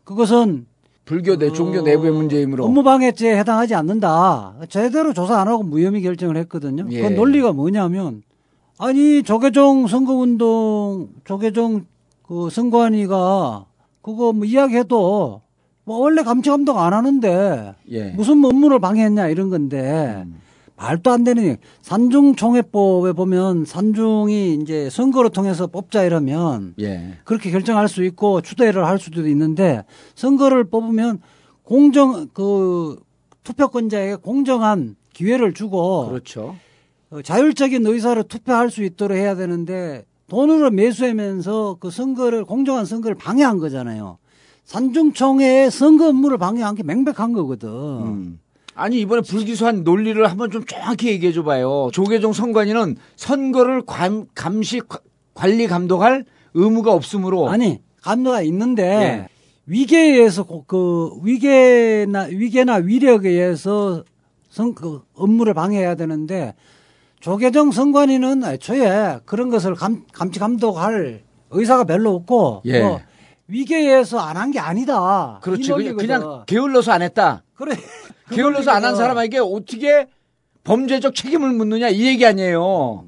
그것은 0.03 0.67
불교 1.05 1.37
내 1.39 1.53
종교 1.53 1.83
내부의 1.83 2.11
문제이므로. 2.13 2.65
어, 2.65 2.67
업무방해죄에 2.67 3.39
해당하지 3.39 3.77
않는다. 3.77 4.55
제대로 4.69 5.13
조사 5.13 5.41
안 5.41 5.47
하고 5.47 5.63
무혐의 5.63 6.03
결정을 6.03 6.37
했거든요. 6.39 6.87
예. 6.91 7.01
그 7.03 7.07
논리가 7.15 7.53
뭐냐면 7.53 8.23
아니 8.83 9.23
조계종 9.23 9.87
선거운동 9.87 11.11
조계종 11.25 11.87
그 12.25 12.51
선관위가 12.51 13.67
그거 14.03 14.33
뭐 14.33 14.45
이야기해도 14.45 15.41
뭐 15.85 15.99
원래 15.99 16.25
감시 16.25 16.51
감독 16.51 16.77
안 16.79 16.93
하는데 16.93 17.77
예. 17.93 18.11
무슨 18.11 18.45
업무를 18.45 18.81
방해했냐 18.81 19.29
이런 19.29 19.51
건데 19.51 20.25
음. 20.27 20.41
말도 20.75 21.13
안 21.13 21.23
되는. 21.23 21.59
산중총회법에 21.83 23.13
보면 23.13 23.67
산중이 23.67 24.55
이제 24.55 24.91
선거를 24.91 25.31
통해서 25.31 25.69
뽑자 25.69 26.03
이러면 26.03 26.75
예. 26.81 27.19
그렇게 27.23 27.53
결정할 27.53 27.89
수 27.89 28.03
있고 28.03 28.41
추대를 28.41 28.85
할 28.85 28.99
수도 28.99 29.29
있는데 29.29 29.85
선거를 30.17 30.65
뽑으면 30.65 31.21
공정 31.63 32.27
그 32.35 33.01
투표권자에게 33.45 34.17
공정한 34.17 34.97
기회를 35.13 35.55
주고 35.55 36.09
그렇죠. 36.09 36.57
어, 37.13 37.21
자율적인 37.21 37.87
의사를 37.87 38.23
투표할 38.25 38.71
수 38.71 38.83
있도록 38.83 39.17
해야 39.19 39.37
되는데 39.37 40.05
돈으로 40.29 40.71
매수하면서 40.71 41.77
그 41.79 41.91
선거를 41.91 42.45
공정한 42.45 42.87
선거를 42.87 43.15
방해한 43.17 43.59
거잖아요. 43.59 44.17
산중총회의 44.65 45.71
선거 45.71 46.09
업무를 46.09 46.39
방해한 46.39 46.75
게 46.75 46.83
맹백한 46.83 47.35
거거든. 47.35 47.69
음. 47.69 48.41
아니 48.75 49.01
이번에 49.01 49.21
불기소한 49.21 49.85
논리를 49.85 50.25
한번 50.27 50.51
좀 50.51 50.65
정확히 50.65 51.09
얘기해 51.09 51.33
줘봐요. 51.33 51.91
조계종 51.93 52.33
선관위는 52.33 52.97
선거를 53.17 53.83
관, 53.83 54.27
감시 54.35 54.81
과- 54.81 55.01
관리 55.35 55.67
감독할 55.67 56.25
의무가 56.55 56.93
없으므로 56.95 57.51
아니 57.51 57.81
감도가 58.01 58.41
있는데 58.43 58.83
예. 58.85 59.29
위계에 59.67 60.13
의해서 60.15 60.45
고- 60.45 60.65
그 60.67 61.11
위계나 61.23 62.23
위계나 62.31 62.77
위력에 62.77 63.29
의해서 63.29 64.05
선, 64.49 64.75
그 64.75 65.03
업무를 65.15 65.53
방해해야 65.53 65.95
되는데 65.95 66.55
조계종 67.23 67.71
선관위는 67.71 68.43
애초에 68.45 69.21
그런 69.25 69.49
것을 69.49 69.75
감, 69.75 70.05
감시 70.13 70.39
감독할 70.41 71.23
의사가 71.51 71.85
별로 71.85 72.15
없고 72.15 72.63
예. 72.65 72.83
뭐 72.83 73.01
위계에 73.47 73.81
의해서 73.81 74.19
안 74.19 74.37
한 74.37 74.51
게 74.51 74.59
아니다. 74.59 75.39
이 75.41 75.45
그렇지 75.45 75.71
그냥. 75.73 75.97
그냥 75.97 76.43
게을러서 76.47 76.91
안 76.93 77.03
했다. 77.03 77.45
그래 77.55 77.77
게을러서 78.31 78.71
안 78.73 78.85
한 78.85 78.97
사람에게 78.97 79.39
어떻게 79.39 80.07
범죄적 80.65 81.15
책임을 81.15 81.53
묻느냐 81.53 81.89
이 81.91 82.07
얘기 82.07 82.27
아니에요. 82.27 83.05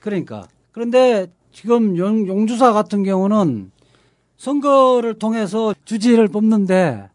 그러니까. 0.00 0.46
그런데 0.72 1.26
지금 1.52 1.96
용, 1.98 2.26
용주사 2.26 2.72
같은 2.72 3.02
경우는 3.02 3.70
선거를 4.38 5.18
통해서 5.18 5.74
주지를 5.84 6.28
뽑는데 6.28 7.08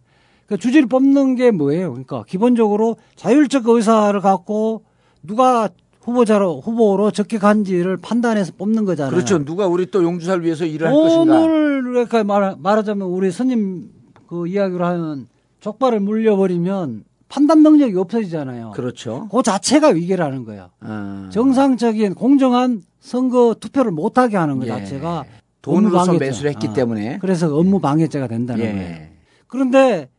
그 0.46 0.58
주지를 0.58 0.88
뽑는 0.88 1.36
게 1.36 1.50
뭐예요? 1.52 1.92
그러니까 1.92 2.24
기본적으로 2.28 2.98
자율적 3.16 3.68
의사를 3.70 4.20
갖고 4.20 4.84
누가 5.24 5.70
후보자로 6.04 6.62
후보로 6.62 7.12
적격한지를 7.12 7.98
판단해서 7.98 8.54
뽑는 8.58 8.86
거잖아요. 8.86 9.12
그렇죠. 9.12 9.44
누가 9.44 9.68
우리 9.68 9.90
또 9.90 10.04
용주사를 10.04 10.44
위해서 10.44 10.66
일을 10.66 10.88
할 10.88 10.94
것인가. 10.94 11.40
오늘 11.40 11.84
그러니까 11.84 12.24
말, 12.24 12.56
말하자면 12.60 13.08
우리 13.08 13.32
스님 13.32 13.90
그 14.28 14.48
이야기로 14.48 14.86
하면 14.86 15.28
족발을 15.62 16.02
물려버리면 16.02 17.06
판단 17.30 17.64
능력이 17.64 17.98
없어지잖아요. 17.98 18.72
그렇죠. 18.72 19.28
그 19.32 19.42
자체가 19.42 19.90
위계라는 19.90 20.44
거예요. 20.44 20.70
아. 20.82 21.30
정상적인 21.32 22.16
공정한 22.16 22.84
선거 23.00 23.56
투표를 23.60 23.92
못하게 23.92 24.38
하는 24.38 24.60
것 24.60 24.66
예. 24.66 24.70
자체가 24.70 25.24
돈으로서. 25.62 26.14
매수를 26.14 26.52
했기 26.52 26.68
아, 26.68 26.74
때문에. 26.74 27.20
그래서 27.20 27.56
업무 27.56 27.80
방해죄가 27.80 28.28
된다는 28.28 28.66
예. 28.66 28.72
거예요. 28.72 29.08
그런데 29.48 30.10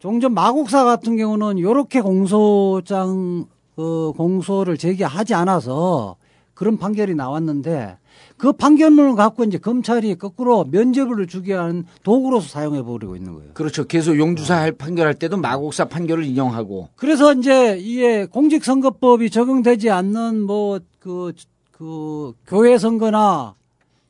종전 0.00 0.34
마곡사 0.34 0.84
같은 0.84 1.16
경우는 1.16 1.58
이렇게 1.58 2.00
공소장 2.00 3.46
어, 3.80 4.12
공소를 4.12 4.76
제기하지 4.76 5.34
않아서 5.34 6.16
그런 6.54 6.76
판결이 6.76 7.14
나왔는데 7.14 7.96
그 8.36 8.52
판결문을 8.52 9.14
갖고 9.14 9.44
이제 9.44 9.56
검찰이 9.58 10.14
거꾸로 10.16 10.64
면죄부를 10.64 11.26
주게 11.26 11.54
하는 11.54 11.84
도구로서 12.02 12.48
사용해 12.48 12.82
버리고 12.82 13.16
있는 13.16 13.34
거예요. 13.34 13.52
그렇죠. 13.54 13.86
계속 13.86 14.18
용주사 14.18 14.56
할 14.56 14.72
판결할 14.72 15.14
때도 15.14 15.36
마곡사 15.38 15.86
판결을 15.86 16.24
인용하고. 16.24 16.88
그래서 16.96 17.32
이제 17.34 17.78
이게 17.78 18.26
공직선거법이 18.26 19.30
적용되지 19.30 19.90
않는 19.90 20.42
뭐그그 20.42 22.34
교회 22.46 22.76
선거나 22.78 23.54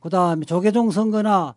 그다음에 0.01 0.45
조계종 0.45 0.91
선거나 0.91 1.55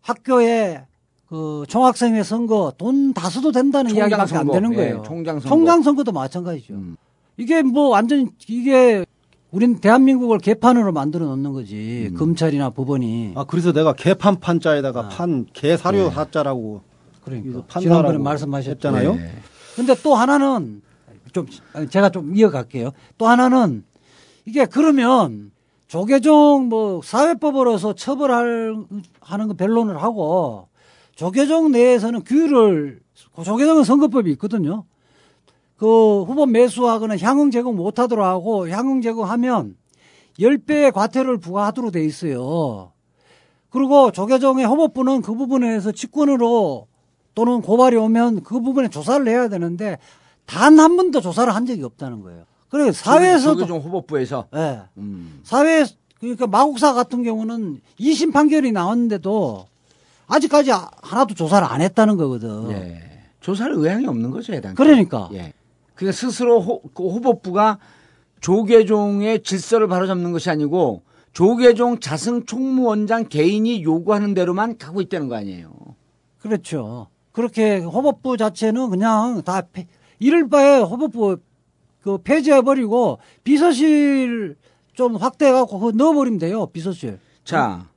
학교에 0.00 0.84
그 1.28 1.64
총학생회 1.68 2.22
선거 2.22 2.72
돈 2.78 3.12
다 3.14 3.28
써도 3.30 3.52
된다는 3.52 3.94
이야기밖에 3.94 4.20
안 4.22 4.26
선거. 4.46 4.52
되는 4.52 4.72
예, 4.72 4.76
거예요. 4.76 5.02
총장 5.02 5.40
선거. 5.40 5.48
총장 5.48 5.82
선거도 5.82 6.12
마찬가지죠. 6.12 6.74
음. 6.74 6.96
이게 7.42 7.62
뭐 7.62 7.88
완전 7.88 8.30
이게 8.48 9.04
우린 9.50 9.80
대한민국을 9.80 10.38
개판으로 10.38 10.92
만들어 10.92 11.26
놓는 11.26 11.52
거지 11.52 12.08
음. 12.10 12.16
검찰이나 12.16 12.70
법원이 12.70 13.32
아 13.34 13.44
그래서 13.44 13.72
내가 13.72 13.92
개판 13.92 14.38
판자에다가 14.40 15.00
아. 15.00 15.08
판 15.08 15.46
개 15.52 15.76
사료 15.76 16.04
네. 16.08 16.10
사자라고 16.10 16.82
그러니까 17.24 17.80
지난번에 17.80 18.18
말씀하셨잖아요. 18.18 19.14
네. 19.14 19.32
근데 19.76 19.94
또 20.02 20.14
하나는 20.14 20.82
좀 21.32 21.46
제가 21.90 22.10
좀 22.10 22.36
이어갈게요. 22.36 22.92
또 23.18 23.26
하나는 23.26 23.84
이게 24.44 24.66
그러면 24.66 25.50
조계종 25.88 26.68
뭐 26.68 27.00
사회법으로서 27.02 27.94
처벌할 27.94 28.76
하는 29.20 29.48
거 29.48 29.54
변론을 29.54 30.00
하고 30.02 30.68
조계종 31.16 31.72
내에서는 31.72 32.22
규율을 32.24 33.00
조계종은 33.44 33.84
선거법이 33.84 34.30
있거든요. 34.32 34.84
그 35.82 36.22
후보 36.22 36.46
매수하거나 36.46 37.18
향응 37.18 37.50
제공 37.50 37.74
못하도록 37.74 38.24
하고 38.24 38.68
향응 38.70 39.02
제공하면 39.02 39.74
10배의 40.38 40.92
과태료를 40.92 41.38
부과하도록 41.38 41.90
돼 41.90 42.04
있어요. 42.04 42.92
그리고 43.68 44.12
조계종의 44.12 44.64
후보부는 44.64 45.22
그 45.22 45.34
부분에서 45.34 45.90
직권으로 45.90 46.86
또는 47.34 47.62
고발이 47.62 47.96
오면 47.96 48.44
그 48.44 48.60
부분에 48.60 48.90
조사를 48.90 49.26
해야 49.26 49.48
되는데 49.48 49.98
단 50.46 50.78
한 50.78 50.96
번도 50.96 51.20
조사를 51.20 51.52
한 51.52 51.66
적이 51.66 51.82
없다는 51.82 52.20
거예요. 52.22 52.44
그래 52.68 52.92
사회에서도 52.92 53.54
조계종 53.66 53.80
후보부에서. 53.80 54.46
예. 54.54 54.82
음. 54.98 55.40
사회 55.42 55.84
그러니까 56.20 56.46
마곡사 56.46 56.92
같은 56.94 57.24
경우는 57.24 57.80
2심 57.98 58.32
판결이 58.32 58.70
나왔는데도 58.70 59.66
아직까지 60.28 60.70
아- 60.70 60.90
하나도 61.02 61.34
조사를 61.34 61.66
안 61.66 61.80
했다는 61.80 62.16
거거든. 62.18 62.70
예. 62.70 63.00
조사를 63.40 63.74
의향이 63.74 64.06
없는 64.06 64.30
거죠, 64.30 64.52
해당. 64.52 64.76
그러니까 64.76 65.28
예. 65.32 65.52
그러니까 65.94 66.12
스스로 66.16 66.60
호, 66.60 66.82
그 66.94 67.06
후보부가 67.08 67.78
조계종의 68.40 69.42
질서를 69.42 69.88
바로잡는 69.88 70.32
것이 70.32 70.50
아니고 70.50 71.02
조계종 71.32 72.00
자승 72.00 72.44
총무원장 72.44 73.28
개인이 73.28 73.82
요구하는 73.84 74.34
대로만 74.34 74.76
가고 74.76 75.00
있다는 75.00 75.28
거 75.28 75.36
아니에요. 75.36 75.72
그렇죠. 76.40 77.06
그렇게 77.30 77.78
후보부 77.78 78.36
자체는 78.36 78.90
그냥 78.90 79.42
다 79.42 79.62
폐- 79.72 79.86
이럴 80.18 80.48
바에 80.48 80.80
후보부 80.80 81.38
그 82.02 82.18
폐지해버리고 82.18 83.18
비서실 83.44 84.56
좀 84.94 85.16
확대해갖고 85.16 85.92
넣어버리면 85.92 86.38
돼요. 86.38 86.66
비서실. 86.66 87.18
자, 87.44 87.88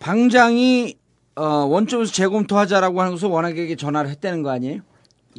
방장이 0.00 0.96
어, 1.36 1.44
원점에서 1.66 2.10
재검토하자라고 2.12 3.00
하는 3.00 3.12
것을 3.12 3.28
원학에게 3.28 3.76
전화를 3.76 4.10
했다는 4.10 4.42
거 4.42 4.50
아니에요? 4.50 4.80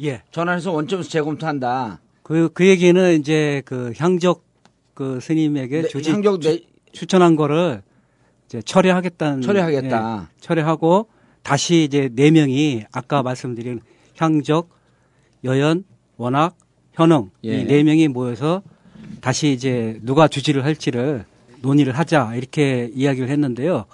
예. 0.02 0.22
전화해서 0.30 0.72
원점에서 0.72 1.08
재검토한다. 1.08 2.00
그, 2.22 2.50
그 2.54 2.66
얘기는 2.66 3.18
이제 3.20 3.62
그 3.64 3.92
향적 3.98 4.44
그 4.94 5.18
스님에게 5.20 5.82
네, 5.82 5.88
조직 5.88 6.12
향적 6.12 6.40
내- 6.40 6.60
추천한 6.92 7.36
거를 7.36 7.82
이제 8.46 8.62
철회하겠다는. 8.62 9.42
철회하겠다. 9.42 10.28
예, 10.30 10.40
철회하고 10.40 11.08
다시 11.42 11.84
이제 11.84 12.08
네 12.12 12.30
명이 12.30 12.84
아까 12.92 13.22
말씀드린 13.22 13.80
향적, 14.18 14.68
여연, 15.44 15.84
원학, 16.16 16.56
현흥 16.92 17.30
예. 17.44 17.60
이네 17.62 17.82
명이 17.82 18.08
모여서 18.08 18.62
다시 19.20 19.52
이제 19.52 19.98
누가 20.02 20.28
주지를 20.28 20.64
할지를 20.64 21.24
논의를 21.62 21.96
하자 21.98 22.34
이렇게 22.36 22.90
이야기를 22.94 23.28
했는데요. 23.30 23.86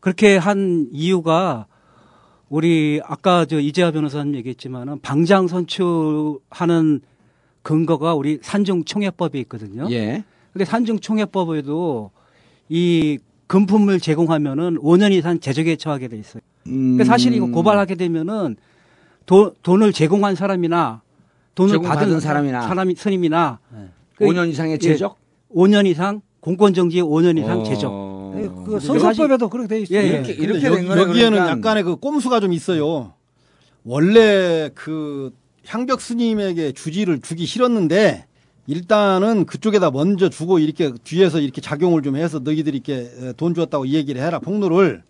그렇게 0.00 0.36
한 0.36 0.88
이유가 0.92 1.66
우리 2.52 3.00
아까 3.06 3.46
저 3.46 3.58
이재하 3.58 3.92
변호사님 3.92 4.34
얘기했지만은 4.34 5.00
방장 5.00 5.48
선출하는 5.48 7.00
근거가 7.62 8.14
우리 8.14 8.40
산중 8.42 8.84
총회법이 8.84 9.40
있거든요. 9.40 9.88
예. 9.90 10.22
근데 10.52 10.66
산중 10.66 10.98
총회법에도 10.98 12.10
이 12.68 13.18
금품을 13.46 14.00
제공하면은 14.00 14.76
5년 14.82 15.12
이상 15.12 15.40
제적에 15.40 15.76
처하게 15.76 16.08
돼 16.08 16.18
있어요. 16.18 16.42
음, 16.66 16.96
그러니까 16.96 17.04
사실 17.04 17.32
이거 17.32 17.46
고발하게 17.46 17.94
되면은 17.94 18.56
도, 19.24 19.54
돈을 19.62 19.94
제공한 19.94 20.34
사람이나 20.34 21.00
돈을 21.54 21.80
받은 21.80 22.20
사람이나. 22.20 22.68
사람이 22.68 22.96
스님이나 22.96 23.60
네. 23.74 23.88
그 24.16 24.26
5년 24.26 24.50
이상의 24.50 24.78
제적? 24.78 25.16
5년 25.54 25.86
이상 25.86 26.20
공권 26.40 26.74
정지에 26.74 27.00
5년 27.00 27.38
이상 27.38 27.60
어. 27.60 27.62
제적. 27.62 27.90
그 28.32 28.80
선거법에도 28.80 29.48
그렇게 29.48 29.68
돼 29.68 29.80
있어요. 29.80 29.98
예, 29.98 30.02
예. 30.02 30.08
이렇게, 30.14 30.32
이렇게 30.32 30.60
된 30.60 30.72
여- 30.84 30.88
거는 30.88 31.02
여기에는 31.08 31.30
그러니까 31.32 31.50
약간의 31.50 31.82
그 31.84 31.96
꼼수가 31.96 32.40
좀 32.40 32.52
있어요. 32.52 33.14
원래 33.84 34.70
그 34.74 35.32
향적 35.66 36.00
스님에게 36.00 36.72
주지를 36.72 37.20
주기 37.20 37.46
싫었는데 37.46 38.26
일단은 38.66 39.44
그쪽에다 39.46 39.90
먼저 39.90 40.28
주고 40.28 40.58
이렇게 40.58 40.92
뒤에서 41.04 41.40
이렇게 41.40 41.60
작용을 41.60 42.02
좀 42.02 42.16
해서 42.16 42.38
너희들이 42.38 42.76
이렇게 42.84 43.32
돈 43.36 43.54
주었다고 43.54 43.84
이 43.86 43.94
얘기를 43.94 44.22
해라 44.22 44.38
폭로를 44.38 45.02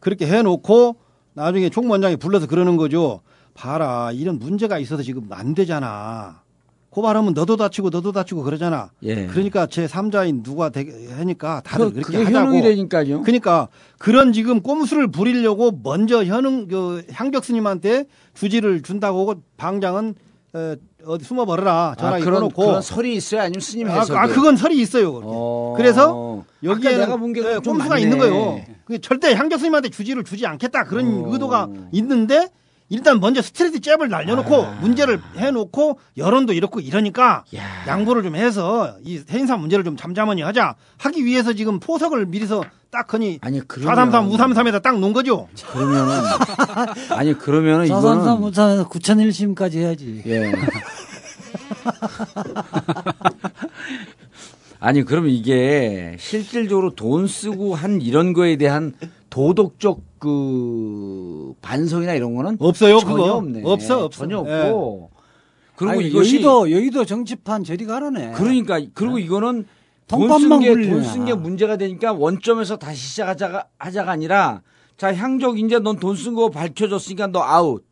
그렇게 0.00 0.26
해놓고 0.26 0.96
나중에 1.34 1.70
총무원장이 1.70 2.16
불러서 2.16 2.46
그러는 2.46 2.76
거죠. 2.76 3.20
봐라 3.54 4.10
이런 4.12 4.38
문제가 4.38 4.78
있어서 4.78 5.02
지금 5.02 5.26
안 5.30 5.54
되잖아. 5.54 6.42
고발하면 6.90 7.34
너도 7.34 7.56
다치고 7.56 7.90
너도 7.90 8.10
다치고 8.12 8.42
그러잖아. 8.42 8.90
예. 9.02 9.26
그러니까 9.26 9.66
제 9.66 9.86
3자인 9.86 10.42
누가 10.42 10.70
되게 10.70 11.08
하니까 11.08 11.62
다들 11.64 11.86
그, 11.86 11.92
그렇게 11.94 12.18
그게 12.18 12.24
하자고. 12.24 12.46
현웅이라니까요. 12.48 13.22
그러니까 13.22 13.68
그런 13.98 14.32
지금 14.32 14.60
꼼수를 14.60 15.08
부리려고 15.10 15.72
먼저 15.82 16.24
현흥 16.24 16.66
그 16.66 17.04
향적 17.12 17.44
스님한테 17.44 18.06
주지를 18.34 18.82
준다고 18.82 19.20
하고 19.20 19.40
방장은 19.56 20.14
어, 20.52 20.74
어디 21.06 21.24
숨어 21.24 21.44
버려라 21.44 21.94
전화 21.96 22.16
아, 22.16 22.18
걸어놓고 22.18 22.60
그런 22.66 22.82
설이 22.82 23.14
있어요? 23.14 23.42
아니면 23.42 23.60
스님 23.60 23.88
아, 23.88 24.00
해석이? 24.00 24.18
아, 24.18 24.26
그건 24.26 24.56
설이 24.56 24.76
있어요. 24.80 25.20
어. 25.22 25.74
그래서 25.76 26.44
여기에 26.64 26.98
내가 26.98 27.16
본게 27.16 27.40
예, 27.40 27.52
좀 27.62 27.74
꼼수가 27.74 27.88
많네. 27.90 28.02
있는 28.02 28.18
거예요. 28.18 28.60
그게 28.84 28.98
절대 28.98 29.32
향적 29.32 29.60
스님한테 29.60 29.90
주지를 29.90 30.24
주지 30.24 30.44
않겠다 30.46 30.84
그런 30.84 31.24
어. 31.24 31.32
의도가 31.32 31.68
있는데 31.92 32.48
일단 32.90 33.20
먼저 33.20 33.40
스트레이트 33.40 33.80
잽을 33.80 34.08
날려놓고 34.08 34.62
아. 34.64 34.70
문제를 34.80 35.20
해놓고 35.36 36.00
여론도 36.16 36.52
이렇고 36.52 36.80
이러니까 36.80 37.44
야. 37.56 37.62
양보를 37.86 38.24
좀 38.24 38.34
해서 38.34 38.96
이 39.04 39.22
해인사 39.30 39.56
문제를 39.56 39.84
좀 39.84 39.96
잠잠하니 39.96 40.42
하자 40.42 40.74
하기 40.98 41.24
위해서 41.24 41.52
지금 41.52 41.78
포석을 41.78 42.26
미리서 42.26 42.64
딱 42.90 43.14
하니 43.14 43.38
아니, 43.42 43.60
그러면. 43.66 43.94
433 43.94 44.28
우삼삼에다 44.32 44.80
딱 44.80 44.98
놓은 44.98 45.12
거죠. 45.12 45.48
그러면은. 45.72 46.12
아니, 47.10 47.32
그러면은 47.38 47.86
사삼삼 47.86 48.20
이거는. 48.22 48.40
무사 48.40 48.84
9천일심까지 48.88 49.74
해야지. 49.76 50.22
예. 50.26 50.52
아니, 54.80 55.04
그러면 55.04 55.30
이게 55.30 56.16
실질적으로 56.18 56.94
돈 56.96 57.28
쓰고 57.28 57.76
한 57.76 58.00
이런 58.00 58.32
거에 58.32 58.56
대한 58.56 58.94
도덕적 59.28 60.00
그 60.20 61.54
반성이나 61.62 62.14
이런 62.14 62.34
거는 62.34 62.56
없어요, 62.60 62.98
전혀 63.00 63.14
그거. 63.16 63.34
없네. 63.36 63.62
없어, 63.64 64.04
없어. 64.04 64.20
전혀 64.20 64.44
예. 64.46 64.68
없고. 64.68 65.10
그리고 65.76 65.92
아니, 65.92 66.06
이것이 66.08 66.34
여의도 66.36 66.70
여의도 66.70 67.04
정치판 67.06 67.64
저리 67.64 67.86
가라네. 67.86 68.32
그러니까 68.32 68.80
그리고 68.94 69.18
이거는 69.18 69.66
돈 70.06 70.20
돈밥만 70.20 70.48
쓴게 70.60 70.68
굴리냐. 70.70 70.92
돈쓴 70.94 71.24
게 71.24 71.34
문제가 71.34 71.76
되니까 71.76 72.12
원점에서 72.12 72.76
다시 72.76 73.00
시작하자가 73.08 73.66
하자가 73.78 74.10
아니라 74.12 74.60
자 74.96 75.14
향적 75.14 75.58
이제 75.58 75.78
넌 75.78 75.96
돈 75.98 76.14
쓴 76.16 76.34
거 76.34 76.50
밝혀졌으니까 76.50 77.28
너 77.28 77.40
아웃. 77.42 77.84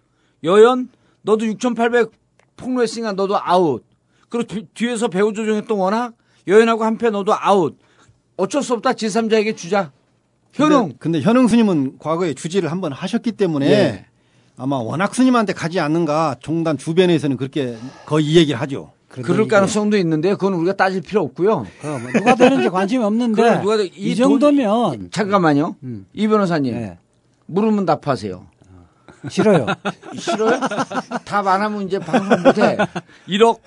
여연 0.45 0.89
너도 1.23 1.47
6,800 1.47 2.11
폭로했으니까 2.57 3.13
너도 3.13 3.37
아웃. 3.41 3.85
그리고 4.29 4.47
뒤- 4.47 4.67
뒤에서 4.75 5.09
배후 5.09 5.33
조정했던 5.33 5.79
워낙 5.79 6.13
여연하고 6.47 6.85
한패 6.85 7.11
너도 7.11 7.33
아웃. 7.35 7.79
어쩔 8.37 8.63
수 8.63 8.75
없다 8.75 8.93
제3자에게 8.93 9.57
주자. 9.57 9.93
현웅. 10.53 10.83
근데, 10.89 10.97
근데 10.99 11.21
현웅 11.21 11.49
스님은 11.49 11.99
과거에 11.99 12.35
주지를 12.35 12.71
한번 12.71 12.93
하셨기 12.93 13.33
때문에 13.33 13.71
예. 13.71 14.05
아마 14.57 14.77
원학 14.79 15.15
스님한테 15.15 15.53
가지 15.53 15.79
않는가 15.81 16.37
종단 16.41 16.79
주변에서는 16.79 17.37
그렇게 17.37 17.77
거의 18.07 18.27
이 18.27 18.37
얘기를 18.37 18.61
하죠. 18.61 18.93
그럴 19.09 19.49
가능성도 19.49 19.97
있는데 19.99 20.31
그건 20.33 20.53
우리가 20.55 20.75
따질 20.77 21.01
필요 21.01 21.23
없고요. 21.23 21.53
어, 21.53 21.67
뭐 21.83 22.13
누가 22.13 22.35
되는지 22.35 22.69
관심이 22.69 23.03
없는데 23.03 23.61
누가 23.63 23.77
돼- 23.79 23.87
이, 23.87 23.91
이 24.13 24.15
돈- 24.15 24.39
정도면 24.41 25.09
잠깐만요. 25.11 25.77
음. 25.83 26.07
이 26.13 26.29
변호사님 26.29 26.75
예, 26.75 26.99
물으면 27.47 27.87
답하세요. 27.87 28.47
싫어요. 29.31 29.67
싫어요? 30.19 30.61
답 31.25 31.47
안 31.47 31.63
하면 31.63 31.83
이제 31.83 31.99
방송 31.99 32.43
못해. 32.43 32.77
1억 33.29 33.59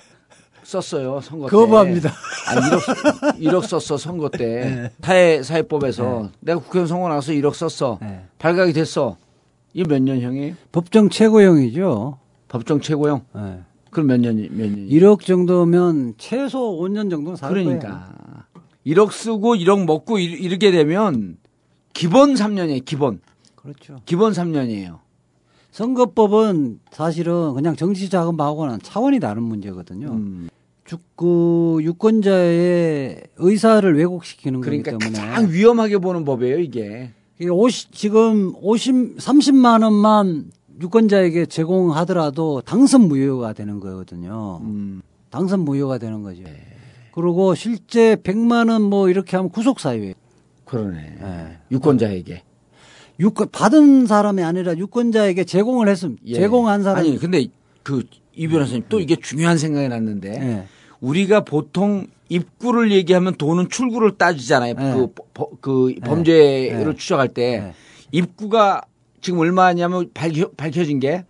썼어요 0.72 1.20
선거 1.20 1.46
때. 1.46 1.50
거부합니다. 1.50 2.10
아 2.48 2.54
1억 2.54 3.38
1억 3.40 3.62
썼어 3.66 3.96
선거 3.98 4.28
때 4.28 4.90
사회 5.02 5.42
사회법에서 5.42 6.30
내가 6.40 6.60
국회의원 6.60 6.86
선거 6.88 7.08
나서 7.08 7.32
1억 7.32 7.54
썼어 7.54 7.98
네. 8.00 8.24
발각이 8.38 8.72
됐어. 8.72 9.16
이게 9.74 9.88
몇 9.88 10.02
년형이에요? 10.02 10.54
법정 10.72 11.08
최고형이죠. 11.10 12.18
법정 12.48 12.80
최고형? 12.80 13.22
네. 13.34 13.60
그럼 13.90 14.06
몇 14.06 14.20
년, 14.20 14.36
몇 14.36 14.70
년? 14.70 14.88
1억 14.88 15.20
정도면 15.24 16.14
최소 16.18 16.78
5년 16.80 17.10
정도는 17.10 17.36
살 17.36 17.50
거예요. 17.52 17.64
그러니까. 17.78 18.12
1억 18.86 19.12
쓰고 19.12 19.54
1억 19.56 19.84
먹고 19.86 20.18
이- 20.18 20.24
이렇게 20.24 20.70
되면 20.70 21.36
기본 21.94 22.34
3년이에요, 22.34 22.84
기본. 22.84 23.20
그렇죠. 23.54 23.98
기본 24.06 24.32
3년이에요. 24.32 24.98
선거법은 25.70 26.80
사실은 26.90 27.54
그냥 27.54 27.76
정치 27.76 28.10
자금하고는 28.10 28.80
차원이 28.82 29.20
다른 29.20 29.42
문제거든요. 29.42 30.08
음. 30.08 30.48
주- 30.92 30.98
그 31.16 31.78
유권자의 31.82 33.22
의사를 33.38 33.96
왜곡시키는 33.96 34.60
거기 34.60 34.82
그러니까 34.82 34.98
때문에 34.98 35.18
가장 35.26 35.50
위험하게 35.50 35.98
보는 35.98 36.24
법이에요, 36.26 36.58
이게. 36.58 37.10
이게 37.38 37.48
50, 37.48 37.92
지금 37.92 38.52
50, 38.60 39.16
30만 39.16 39.82
원만 39.82 40.50
유권자에게 40.80 41.46
제공하더라도 41.46 42.60
당선 42.64 43.08
무효가 43.08 43.52
되는 43.54 43.80
거거든요. 43.80 44.60
음. 44.62 45.00
당선 45.30 45.60
무효가 45.60 45.96
되는 45.98 46.22
거죠. 46.22 46.42
그리고 47.14 47.54
실제 47.54 48.16
100만 48.16 48.70
원 48.70 48.82
뭐 48.82 49.08
이렇게 49.08 49.36
하면 49.36 49.50
구속 49.50 49.80
사유예요. 49.80 50.14
그러네. 50.66 51.16
예. 51.22 51.58
유권자에게. 51.70 52.42
유권 53.20 53.48
받은 53.50 54.06
사람이 54.06 54.42
아니라 54.42 54.76
유권자에게 54.76 55.44
제공을 55.44 55.88
했으면 55.88 56.16
예. 56.26 56.34
제공한 56.34 56.82
사람 56.82 56.98
아니, 56.98 57.16
근데 57.18 57.46
그 57.82 58.02
이 58.34 58.48
변호사님 58.48 58.84
또 58.88 58.98
이게 58.98 59.14
중요한 59.16 59.58
생각이 59.58 59.88
났는데 59.88 60.30
예. 60.32 60.64
우리가 61.02 61.40
보통 61.40 62.06
입구를 62.28 62.92
얘기하면 62.92 63.34
돈은 63.34 63.68
출구를 63.68 64.16
따지잖아요. 64.16 64.74
네. 64.74 64.94
그, 64.94 65.08
버- 65.34 65.50
그 65.60 65.94
범죄를 66.02 66.86
네. 66.86 66.96
추적할 66.96 67.28
때 67.28 67.60
네. 67.60 67.74
입구가 68.12 68.82
지금 69.20 69.40
얼마냐면 69.40 70.08
밝혀, 70.14 70.48
밝혀진 70.56 71.00
게 71.00 71.24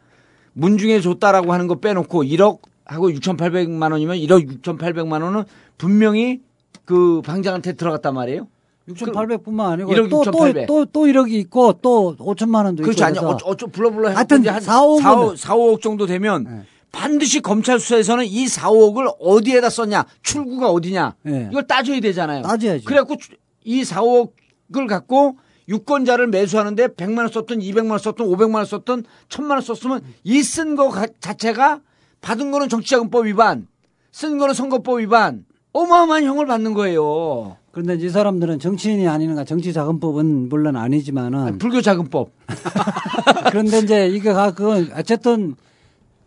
문중에 0.53 1.01
줬다라고 1.01 1.53
하는 1.53 1.67
거 1.67 1.77
빼놓고 1.77 2.23
1억 2.23 2.59
하고 2.85 3.11
6,800만 3.11 3.91
원이면 3.91 4.17
1억 4.19 4.63
6,800만 4.63 5.23
원은 5.23 5.45
분명히 5.79 6.41
그 6.85 7.23
방장한테 7.25 7.73
들어갔단 7.73 8.15
말이에요. 8.15 8.47
6,800뿐만 8.89 9.61
아니고 9.71 9.93
1억 9.93 10.11
또, 10.11 10.19
6,800. 10.25 10.67
또, 10.67 10.85
또, 10.85 10.91
또 10.93 11.07
1억이 11.07 11.31
있고 11.33 11.73
또 11.81 12.15
5천만 12.19 12.65
원도 12.67 12.83
그렇죠. 12.83 12.99
있고 12.99 13.05
아니, 13.07 13.15
그래서 13.19 13.29
어쩌, 13.35 13.47
어쩌, 13.47 13.67
불러, 13.69 13.91
불러. 13.91 14.09
해갖고 14.09 14.19
하여튼 14.19 14.41
이제 14.41 14.51
한 14.51 14.61
4, 14.61 14.81
5억 14.83 15.01
4, 15.01 15.15
5, 15.15 15.31
은 15.31 15.37
4, 15.37 15.57
5억 15.57 15.81
정도 15.81 16.07
되면 16.07 16.45
네. 16.45 16.63
반드시 16.93 17.41
검찰 17.41 17.81
수사에서는 17.81 18.25
이 18.27 18.47
4, 18.47 18.69
5억을 18.71 19.15
어디에다 19.19 19.71
썼냐, 19.71 20.05
출구가 20.23 20.71
어디냐, 20.71 21.15
네. 21.23 21.49
이걸 21.51 21.67
따져야 21.67 22.01
되잖아요. 22.01 22.43
따져야죠. 22.43 22.85
그래갖고 22.85 23.17
주- 23.17 23.33
이 23.65 23.83
4, 23.85 24.03
5억을 24.03 24.87
갖고 24.89 25.37
유권자를 25.69 26.27
매수하는데 26.29 26.89
100만 26.89 27.19
원 27.19 27.29
썼든 27.29 27.61
200만 27.61 27.91
원 27.91 27.99
썼든 27.99 28.27
500만 28.27 28.57
원 28.57 28.65
썼든 28.67 29.05
1000만 29.29 29.51
원 29.53 29.61
썼으면 29.63 30.03
이 30.25 30.43
쓴 30.43 30.77
거 30.77 30.93
자체가 31.21 31.81
받은 32.21 32.51
거는 32.51 32.69
정치자금법 32.69 33.27
위반, 33.27 33.67
쓴 34.13 34.37
거는 34.39 34.55
선거법 34.55 35.01
위반, 35.01 35.45
어마어마한 35.73 36.25
형을 36.25 36.47
받는 36.47 36.75
거예요. 36.75 37.57
그런데 37.71 37.95
이 37.95 38.09
사람들은 38.11 38.59
정치인이 38.59 39.09
아니는가 39.09 39.45
정치자금법은 39.45 40.51
물론 40.51 40.77
아니지만은 40.77 41.57
불교자금법. 41.57 42.31
그런데 43.51 43.79
이제 43.79 44.07
이게 44.09 44.33
가 44.35 44.53
그건 44.53 44.91
어쨌든 44.95 45.55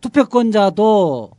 투표권자도 0.00 1.30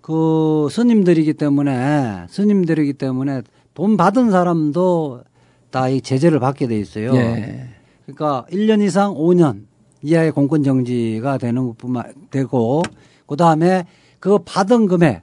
그 0.00 0.68
스님들이기 0.70 1.34
때문에 1.34 2.26
스님들이기 2.28 2.94
때문에 2.94 3.42
돈 3.74 3.96
받은 3.96 4.30
사람도 4.30 5.22
다 5.70 5.90
이 5.90 6.00
제재를 6.00 6.40
받게 6.40 6.68
돼 6.68 6.78
있어요. 6.78 7.14
예. 7.16 7.68
그러니까 8.06 8.46
1년 8.50 8.82
이상 8.82 9.14
5년 9.14 9.64
이하의 10.02 10.32
공권 10.32 10.62
정지가 10.62 11.38
되는 11.38 11.66
것뿐만 11.66 12.14
되고 12.30 12.82
그다음에 13.26 13.84
그 14.20 14.38
받은 14.38 14.86
금액 14.86 15.20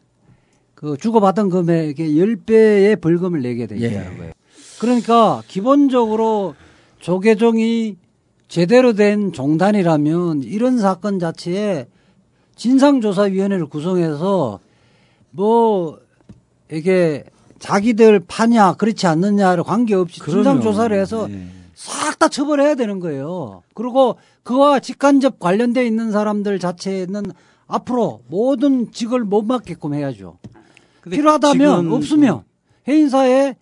그 0.76 0.98
주고받은 0.98 1.50
금액의 1.50 1.96
10배의 1.96 3.02
벌금을 3.02 3.42
내게 3.42 3.66
돼 3.66 3.78
있다는 3.78 4.14
예. 4.14 4.18
거예요. 4.18 4.34
그러니까 4.80 5.42
기본적으로 5.48 6.56
조계종이 7.00 7.98
제대로 8.48 8.94
된 8.94 9.32
종단이라면 9.32 10.44
이런 10.44 10.78
사건 10.78 11.18
자체에 11.20 11.88
진상조사위원회를 12.56 13.68
구성해서 13.68 14.60
뭐 15.32 16.00
이게 16.72 17.24
자기들 17.60 18.22
파냐 18.28 18.74
그렇지 18.74 19.08
않느냐를 19.08 19.64
관계없이 19.64 20.20
진상조사를 20.20 21.00
해서 21.00 21.30
예. 21.30 21.48
싹다 21.76 22.30
처벌해야 22.30 22.76
되는 22.76 23.00
거예요. 23.00 23.64
그리고 23.74 24.18
그와 24.44 24.80
직간접 24.80 25.40
관련돼 25.40 25.86
있는 25.86 26.12
사람들 26.12 26.60
자체는 26.60 27.24
앞으로 27.68 28.22
모든 28.28 28.92
직을 28.92 29.24
못 29.24 29.44
맡게끔 29.44 29.94
해야죠. 29.94 30.38
필요하다면 31.10 31.92
없으면 31.92 32.44
해인사에 32.88 33.56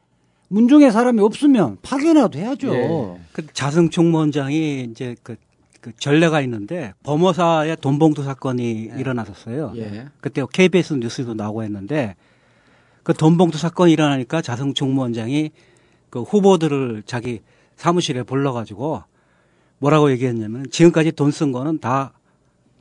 문중의 0.49 0.91
사람이 0.91 1.21
없으면 1.21 1.77
파견이라도 1.81 2.37
해야죠. 2.39 2.73
예. 2.73 3.19
그 3.31 3.45
자승 3.53 3.89
총무원장이 3.89 4.89
이제 4.91 5.15
그, 5.23 5.37
그 5.81 5.91
전례가 5.97 6.41
있는데 6.41 6.93
범어사의 7.03 7.77
돈봉투 7.81 8.23
사건이 8.23 8.91
일어났었어요. 8.97 9.73
예. 9.77 10.07
그때 10.21 10.43
KBS 10.51 10.93
뉴스도 10.93 11.33
나오고 11.33 11.63
했는데 11.63 12.15
그 13.03 13.13
돈봉투 13.13 13.57
사건이 13.57 13.91
일어나니까 13.91 14.41
자승 14.41 14.73
총무원장이 14.75 15.49
그 16.11 16.21
후보들을 16.21 17.03
자기 17.07 17.41
사무실에 17.75 18.21
불러가지고 18.23 19.03
뭐라고 19.79 20.11
얘기했냐면 20.11 20.69
지금까지 20.69 21.13
돈 21.13 21.31
쓴 21.31 21.51
거는 21.51 21.79
다 21.79 22.13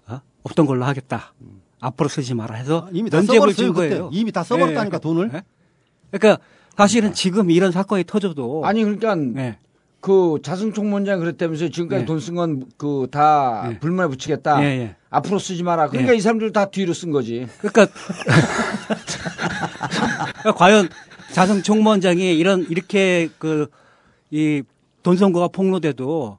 어? 0.06 0.20
없던 0.42 0.66
걸로 0.66 0.84
하겠다. 0.84 1.32
앞으로 1.80 2.10
쓰지 2.10 2.34
마라 2.34 2.56
해서 2.56 2.84
아, 2.86 2.90
이미 2.92 3.08
다준 3.08 3.40
그때. 3.40 3.72
거예요. 3.72 4.10
이미 4.12 4.30
다 4.30 4.42
써버렸다니까 4.42 4.96
예, 4.96 5.00
돈을. 5.00 5.30
예? 5.32 5.42
그러니까 6.10 6.42
사실은 6.76 7.14
지금 7.14 7.50
이런 7.50 7.72
사건이 7.72 8.04
터져도 8.04 8.62
아니 8.66 8.84
그러니까 8.84 9.16
예. 9.42 9.58
그 10.00 10.38
자승 10.42 10.72
총무원장 10.72 11.20
그랬다면서 11.20 11.68
지금까지 11.68 12.02
네. 12.02 12.06
돈쓴 12.06 12.34
건 12.34 12.64
그다 12.78 13.68
네. 13.68 13.78
불만에 13.78 14.08
붙이겠다. 14.08 14.62
예, 14.64 14.66
예. 14.66 14.96
앞으로 15.10 15.38
쓰지 15.38 15.62
마라. 15.62 15.88
그러니까 15.88 16.12
예. 16.12 16.16
이 16.16 16.20
사람들 16.20 16.52
다 16.52 16.66
뒤로 16.70 16.94
쓴 16.94 17.10
거지. 17.10 17.46
그러니까 17.58 17.86
과연 20.56 20.88
자승 21.32 21.62
총무원장이 21.62 22.36
이런 22.36 22.66
이렇게 22.68 23.28
그 23.38 23.68
이 24.30 24.62
돈 25.02 25.16
선거가 25.16 25.48
폭로돼도 25.48 26.38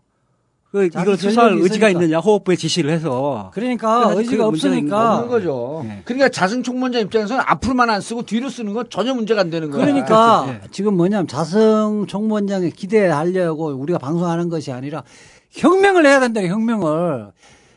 그 0.71 0.85
이걸 0.85 1.17
수사할 1.17 1.57
의지가. 1.57 1.89
있느냐 1.89 2.19
호흡부에 2.19 2.55
지시를 2.55 2.91
해서 2.91 3.51
그러니까 3.53 4.13
의지가 4.15 4.47
없으니까 4.47 5.15
없는 5.17 5.29
거죠. 5.29 5.81
예. 5.85 6.01
그러니까 6.05 6.29
자승 6.29 6.63
총무원장 6.63 7.01
입장에서는 7.01 7.43
앞으로만 7.45 7.89
안 7.89 7.99
쓰고 7.99 8.23
뒤로 8.23 8.49
쓰는 8.49 8.73
건 8.73 8.85
전혀 8.89 9.13
문제가 9.13 9.41
안 9.41 9.49
되는 9.49 9.69
거야. 9.69 9.85
그러니까. 9.85 10.45
예. 10.47 10.61
지금 10.71 10.95
뭐냐면 10.95 11.27
자성 11.27 12.05
총무원장에 12.07 12.69
기대하려고 12.69 13.65
우리가 13.67 13.99
방송하는 13.99 14.47
것이 14.47 14.71
아니라 14.71 15.03
혁명을 15.51 16.05
해야 16.05 16.21
된다 16.21 16.41
혁명을 16.41 17.31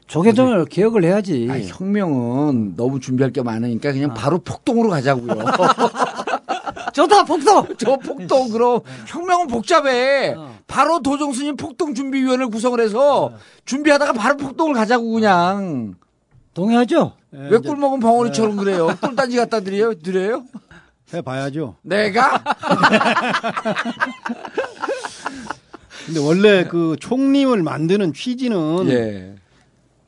조계종을 0.06 0.66
개혁을 0.66 1.02
해야지. 1.02 1.48
아니, 1.50 1.66
혁명은 1.66 2.74
너무 2.76 3.00
준비할 3.00 3.32
게 3.32 3.42
많으니까 3.42 3.92
그냥 3.92 4.10
아. 4.12 4.14
바로 4.14 4.38
폭동으로 4.38 4.90
가자고요. 4.90 5.34
좋다 6.94 7.24
폭동. 7.24 7.66
저 7.76 7.96
폭동으로 7.96 8.84
혁명은 9.06 9.48
복잡해. 9.48 10.34
어. 10.36 10.58
바로 10.66 11.00
도정스님 11.02 11.56
폭동 11.56 11.94
준비위원회를 11.94 12.48
구성을 12.48 12.78
해서 12.80 13.32
준비하다가 13.64 14.12
바로 14.12 14.36
폭동을 14.36 14.74
가자고 14.74 15.10
그냥. 15.10 15.94
동의하죠? 16.54 17.12
왜꿀 17.32 17.76
먹은 17.76 17.98
벙어리처럼 17.98 18.56
그래요? 18.56 18.96
꿀단지 19.00 19.36
갖다 19.36 19.58
드려요? 19.58 19.94
드려요? 19.94 20.44
해봐야죠. 21.12 21.76
내가? 21.82 22.42
근데 26.06 26.20
원래 26.20 26.64
그 26.64 26.96
총림을 27.00 27.62
만드는 27.64 28.12
취지는 28.12 28.88
예. 28.88 29.34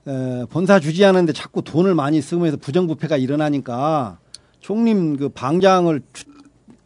에, 0.06 0.44
본사 0.50 0.78
주지하는데 0.78 1.32
자꾸 1.32 1.62
돈을 1.62 1.94
많이 1.96 2.20
쓰면서 2.22 2.58
부정부패가 2.58 3.16
일어나니까 3.16 4.18
총림 4.60 5.16
그 5.16 5.28
방장을 5.30 6.00
추- 6.12 6.26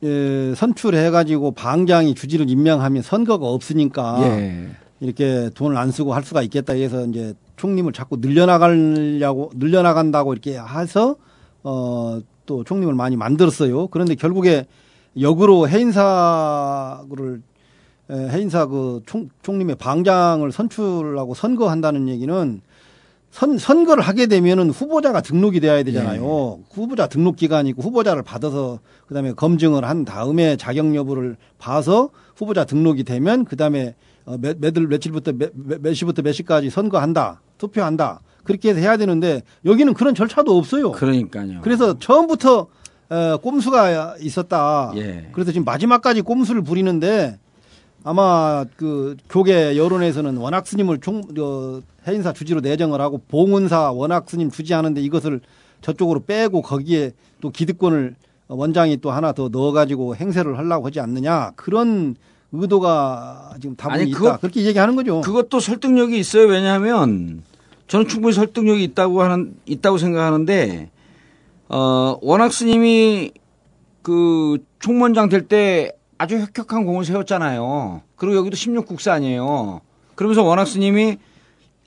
에, 0.03 0.55
선출해가지고 0.55 1.53
방장이 1.53 2.15
주지를 2.15 2.49
임명하면 2.49 3.03
선거가 3.03 3.47
없으니까 3.47 4.19
예. 4.23 4.69
이렇게 5.01 5.51
돈을 5.55 5.77
안 5.77 5.91
쓰고 5.91 6.15
할 6.15 6.23
수가 6.23 6.43
있겠다 6.43 6.75
해서 6.75 7.07
이제 7.07 7.35
총림을 7.57 7.93
자꾸 7.93 8.17
늘려나가려고 8.21 9.51
늘려나간다고 9.55 10.33
이렇게 10.33 10.59
해서 10.59 11.17
어또 11.63 12.65
총림을 12.65 12.95
많이 12.95 13.17
만들었어요. 13.17 13.89
그런데 13.89 14.15
결국에 14.15 14.67
역으로 15.19 15.69
해인사를 15.69 17.43
에, 18.11 18.29
해인사 18.31 18.67
그 18.67 19.03
총, 19.07 19.29
총림의 19.43 19.77
방장을 19.77 20.51
선출하고 20.51 21.35
선거한다는 21.35 22.09
얘기는 22.09 22.61
선, 23.31 23.59
선거를 23.59 24.03
하게 24.03 24.27
되면은 24.27 24.71
후보자가 24.71 25.21
등록이 25.21 25.61
돼야 25.61 25.83
되잖아요. 25.83 26.61
후보자 26.71 27.07
등록 27.07 27.37
기간이고 27.37 27.81
후보자를 27.81 28.23
받아서 28.23 28.81
그다음에 29.07 29.33
검증을 29.33 29.85
한 29.85 30.05
다음에 30.05 30.57
자격 30.57 30.95
여부를 30.95 31.37
봐서 31.59 32.11
후보자 32.37 32.65
등록이 32.65 33.05
되면 33.05 33.45
그다음에 33.45 33.95
어, 34.25 34.37
몇, 34.39 34.59
몇일 34.61 34.89
며칠부터 34.89 35.33
몇, 35.33 35.53
몇, 35.55 35.81
몇 35.81 35.95
시부터 35.95 36.23
몇 36.23 36.33
시까지 36.33 36.71
선거한다. 36.71 37.41
투표한다. 37.59 38.21
그렇게 38.45 38.71
해서 38.71 38.81
해야 38.81 38.97
되는데 38.97 39.43
여기는 39.65 39.95
그런 39.95 40.15
절차도 40.15 40.57
없어요. 40.57 40.93
그러니까요. 40.93 41.61
그래서 41.63 41.99
처음부터 41.99 42.67
어, 43.11 43.37
꼼수가 43.39 44.17
있었다. 44.21 44.93
예. 44.97 45.29
그래서 45.33 45.53
지금 45.53 45.65
마지막까지 45.65 46.23
꼼수를 46.23 46.63
부리는데 46.63 47.39
아마 48.03 48.65
그 48.77 49.17
교계 49.29 49.77
여론에서는 49.77 50.37
원학 50.39 50.67
스님을 50.67 50.99
총 51.01 51.23
어, 51.39 51.81
해인사 52.09 52.33
주지로 52.33 52.61
내정을 52.61 53.01
하고 53.01 53.21
봉은사 53.29 53.93
원학 53.93 54.29
스님 54.31 54.51
주지하는데 54.51 55.01
이것을 55.03 55.41
저쪽으로 55.83 56.21
빼고 56.25 56.63
거기에 56.63 57.13
또 57.41 57.51
기득권을 57.51 58.15
원장이 58.49 58.97
또 58.99 59.11
하나 59.11 59.33
더 59.33 59.49
넣어가지고 59.49 60.17
행세를 60.17 60.57
하려고 60.59 60.87
하지 60.87 60.99
않느냐 61.01 61.53
그런 61.57 62.17
의도가 62.53 63.55
지금 63.61 63.77
다분히 63.77 64.01
아니, 64.03 64.11
있다 64.11 64.19
그거- 64.19 64.39
그렇게 64.39 64.65
얘기하는 64.65 64.97
거죠. 64.97 65.21
그것도 65.21 65.61
설득력이 65.61 66.19
있어요. 66.19 66.47
왜냐하면 66.49 67.43
저는 67.87 68.09
충분히 68.09 68.33
설득력이 68.35 68.83
있다고 68.85 69.23
하는 69.23 69.55
있다고 69.67 69.99
생각하는데 69.99 70.91
어 71.69 72.19
원학 72.23 72.53
스님이 72.53 73.31
그 74.03 74.59
총무원장 74.81 75.29
될 75.29 75.47
때 75.47 75.93
아주 76.21 76.39
혁혁한 76.39 76.85
공을 76.85 77.07
세웠잖아요. 77.07 78.03
그리고 78.17 78.37
여기도 78.37 78.55
16국사 78.55 79.13
아니에요. 79.13 79.81
그러면서 80.17 80.43
원학 80.43 80.67
스님이 80.69 81.17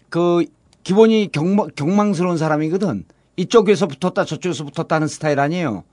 그 0.10 0.46
기본이 0.84 1.30
경망, 1.32 1.68
경망스러운 1.76 2.38
사람이거든. 2.38 3.06
이쪽에서 3.36 3.86
붙었다 3.86 4.26
저쪽에서 4.26 4.64
붙었다 4.64 4.96
하는 4.96 5.08
스타일 5.08 5.40
아니에요. 5.40 5.84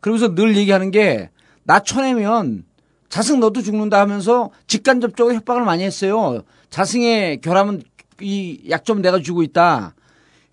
그러면서 0.00 0.34
늘 0.34 0.56
얘기하는 0.56 0.92
게 0.92 1.30
나 1.68 1.80
쳐내면 1.80 2.64
자승 3.10 3.40
너도 3.40 3.60
죽는다 3.60 4.00
하면서 4.00 4.50
직간접적으로 4.66 5.34
협박을 5.34 5.66
많이 5.66 5.84
했어요. 5.84 6.42
자승의 6.70 7.42
결함은 7.42 7.82
이 8.22 8.62
약점 8.70 9.02
내가 9.02 9.20
주고 9.20 9.42
있다. 9.42 9.94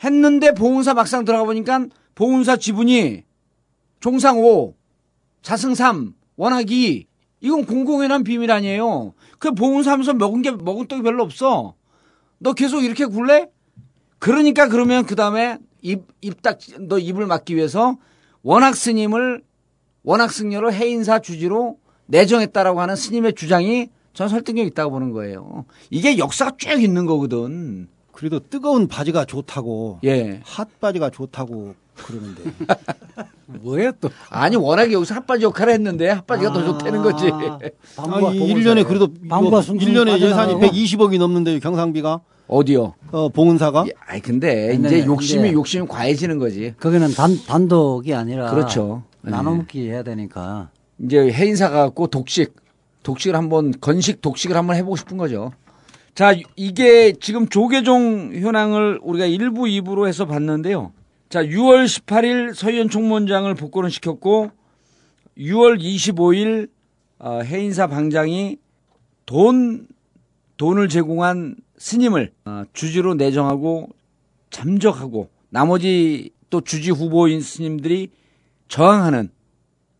했는데 0.04 0.54
보훈사 0.54 0.93
막상 0.93 1.24
들어가 1.24 1.46
보니까 1.46 1.86
보훈사 2.16 2.58
지분이 2.58 3.24
종상 4.02 4.39
5, 4.39 4.76
자승 5.41 5.74
3, 5.74 6.14
원학 6.36 6.70
2 6.70 7.06
이건 7.42 7.66
공공연한 7.66 8.24
비밀 8.24 8.52
아니에요. 8.52 9.14
그 9.40 9.52
보훈사 9.52 9.92
하면서 9.92 10.14
먹은 10.14 10.42
게 10.42 10.52
먹은 10.52 10.88
떡이 10.88 11.02
별로 11.04 11.24
없어. 11.24 11.76
너 12.40 12.54
계속 12.54 12.84
이렇게 12.84 13.06
굴래? 13.06 13.50
그러니까 14.20 14.68
그러면 14.68 15.06
그 15.06 15.16
다음에 15.16 15.58
입, 15.82 16.04
입 16.22 16.42
딱, 16.42 16.58
너 16.80 16.98
입을 16.98 17.28
막기 17.28 17.56
위해서 17.56 17.98
원학 18.42 18.76
스님을 18.76 19.44
원학 20.04 20.32
승려로 20.32 20.72
해인사 20.72 21.20
주지로 21.20 21.78
내정했다라고 22.08 22.82
하는 22.82 22.96
스님의 22.96 23.34
주장이 23.34 23.90
전 24.14 24.30
설득력 24.30 24.66
있다고 24.66 24.92
보는 24.92 25.12
거예요. 25.12 25.66
이게 25.90 26.18
역사가 26.18 26.54
쭉 26.58 26.82
있는 26.82 27.06
거거든. 27.06 27.90
그래도 28.12 28.40
뜨거운 28.40 28.88
바지가 28.88 29.26
좋다고 29.26 30.00
예. 30.06 30.40
핫 30.44 30.80
바지가 30.80 31.10
좋다고 31.10 31.76
그러는데 31.96 32.44
뭐야 33.48 33.91
또? 34.02 34.10
아니 34.30 34.56
워낙에 34.56 34.93
여기서 34.93 35.14
핫바지 35.16 35.43
역할을 35.46 35.74
했는데 35.74 36.10
핫바지가 36.10 36.54
더 36.54 36.64
좋다는 36.66 37.02
거지. 37.04 37.28
방구가 37.96 38.30
아니, 38.30 38.39
1년에 38.39 38.86
그래도 38.88 39.08
방구가 39.30 39.50
뭐 39.58 39.62
숭숭 39.62 39.88
1년에 39.88 40.16
예산이 40.20 40.54
빠져나가고. 40.54 40.60
120억이 40.62 41.20
넘는데 41.20 41.60
경상비가 41.60 42.22
어디요? 42.48 42.93
어, 43.12 43.30
봉은사가 43.30 43.86
예, 43.88 43.91
아니 44.08 44.22
근데 44.22 44.70
아니, 44.70 44.80
이제 44.88 45.02
네, 45.02 45.06
욕심이 45.06 45.48
이제- 45.50 45.54
욕심이 45.54 45.88
과해지는 45.88 46.39
거지. 46.39 46.74
거기는 46.80 47.12
단 47.14 47.38
단독이 47.48 48.14
아니라 48.14 48.52
그렇죠. 48.52 49.04
나눠먹기 49.22 49.89
해야 49.89 50.04
되니까. 50.04 50.70
이제 51.00 51.32
해인사 51.32 51.70
가 51.70 51.84
갖고 51.86 52.08
독식, 52.08 52.54
독식을 53.04 53.36
한번 53.36 53.74
건식 53.82 54.22
독식을 54.22 54.56
한번 54.56 54.76
해보고 54.78 54.96
싶은 54.96 55.18
거죠. 55.18 55.52
자, 56.14 56.34
이게 56.56 57.12
지금 57.20 57.50
조계종 57.50 58.32
현황을 58.36 59.00
우리가 59.04 59.26
1부, 59.28 59.68
2부로 59.84 60.08
해서 60.08 60.26
봤는데요. 60.26 60.93
자, 61.36 61.44
6월 61.44 61.84
18일 61.84 62.54
서희연 62.54 62.88
총무원장을 62.88 63.54
복권을 63.56 63.92
시켰고 63.92 64.52
6월 65.38 65.82
25일 65.82 66.70
어, 67.20 67.42
해인사 67.42 67.88
방장이 67.88 68.58
돈 69.26 69.86
돈을 70.56 70.88
제공한 70.88 71.58
스님을 71.78 72.32
어, 72.46 72.64
주지로 72.72 73.16
내정하고 73.16 73.90
잠적하고 74.50 75.30
나머지 75.50 76.32
또 76.50 76.62
주지 76.62 76.92
후보인 76.92 77.42
스님들이 77.42 78.12
저항하는 78.70 79.30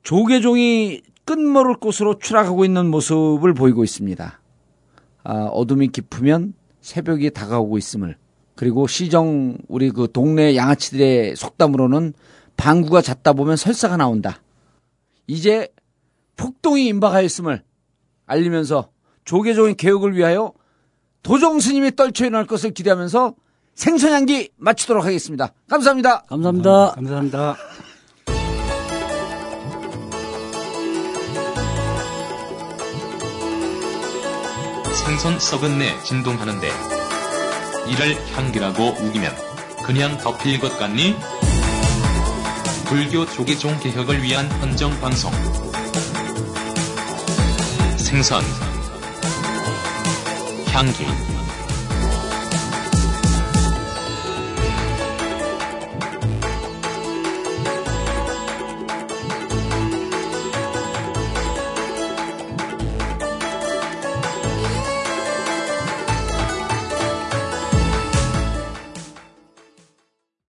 조계종이 0.04 1.02
끝모를 1.26 1.76
곳으로 1.82 2.18
추락하고 2.18 2.64
있는 2.64 2.90
모습을 2.90 3.54
보이고 3.54 3.84
있습니다. 3.84 4.40
아, 5.26 5.34
어둠이 5.34 5.90
깊으면 5.90 6.54
새벽이 6.80 7.32
다가오고 7.32 7.78
있음을 7.78 8.16
그리고 8.56 8.88
시정 8.88 9.58
우리 9.68 9.92
그 9.92 10.12
동네 10.12 10.56
양아치들의 10.56 11.36
속담으로는 11.36 12.14
방구가 12.58 13.02
잦다 13.02 13.34
보면 13.34 13.58
설사가 13.58 13.98
나온다. 13.98 14.42
이제 15.28 15.68
폭동이 16.38 16.88
임박하였음을 16.88 17.64
알리면서 18.26 18.90
조계종의 19.26 19.76
개혁을 19.76 20.16
위하여 20.16 20.54
도종 21.24 21.60
스님이 21.60 21.96
떨쳐 21.96 22.26
일어날 22.26 22.46
것을 22.46 22.72
기대하면서 22.72 23.36
생선향기 23.74 24.52
마치도록 24.58 25.04
하겠습니다. 25.04 25.52
감사합니다. 25.70 26.22
감사합니다. 26.28 26.92
감사합니다. 26.92 27.58
생선 35.06 35.40
썩은 35.40 35.78
내 35.78 36.02
진동하는데 36.04 36.95
이를 37.88 38.18
향기라고 38.36 38.96
우기면 39.00 39.36
그냥 39.86 40.18
덮일 40.18 40.60
것 40.60 40.78
같니? 40.78 41.16
불교 42.86 43.26
조계종 43.26 43.80
개혁을 43.80 44.22
위한 44.22 44.50
헌정 44.62 45.00
방송. 45.00 45.32
생선. 47.98 48.44
향기 50.72 51.06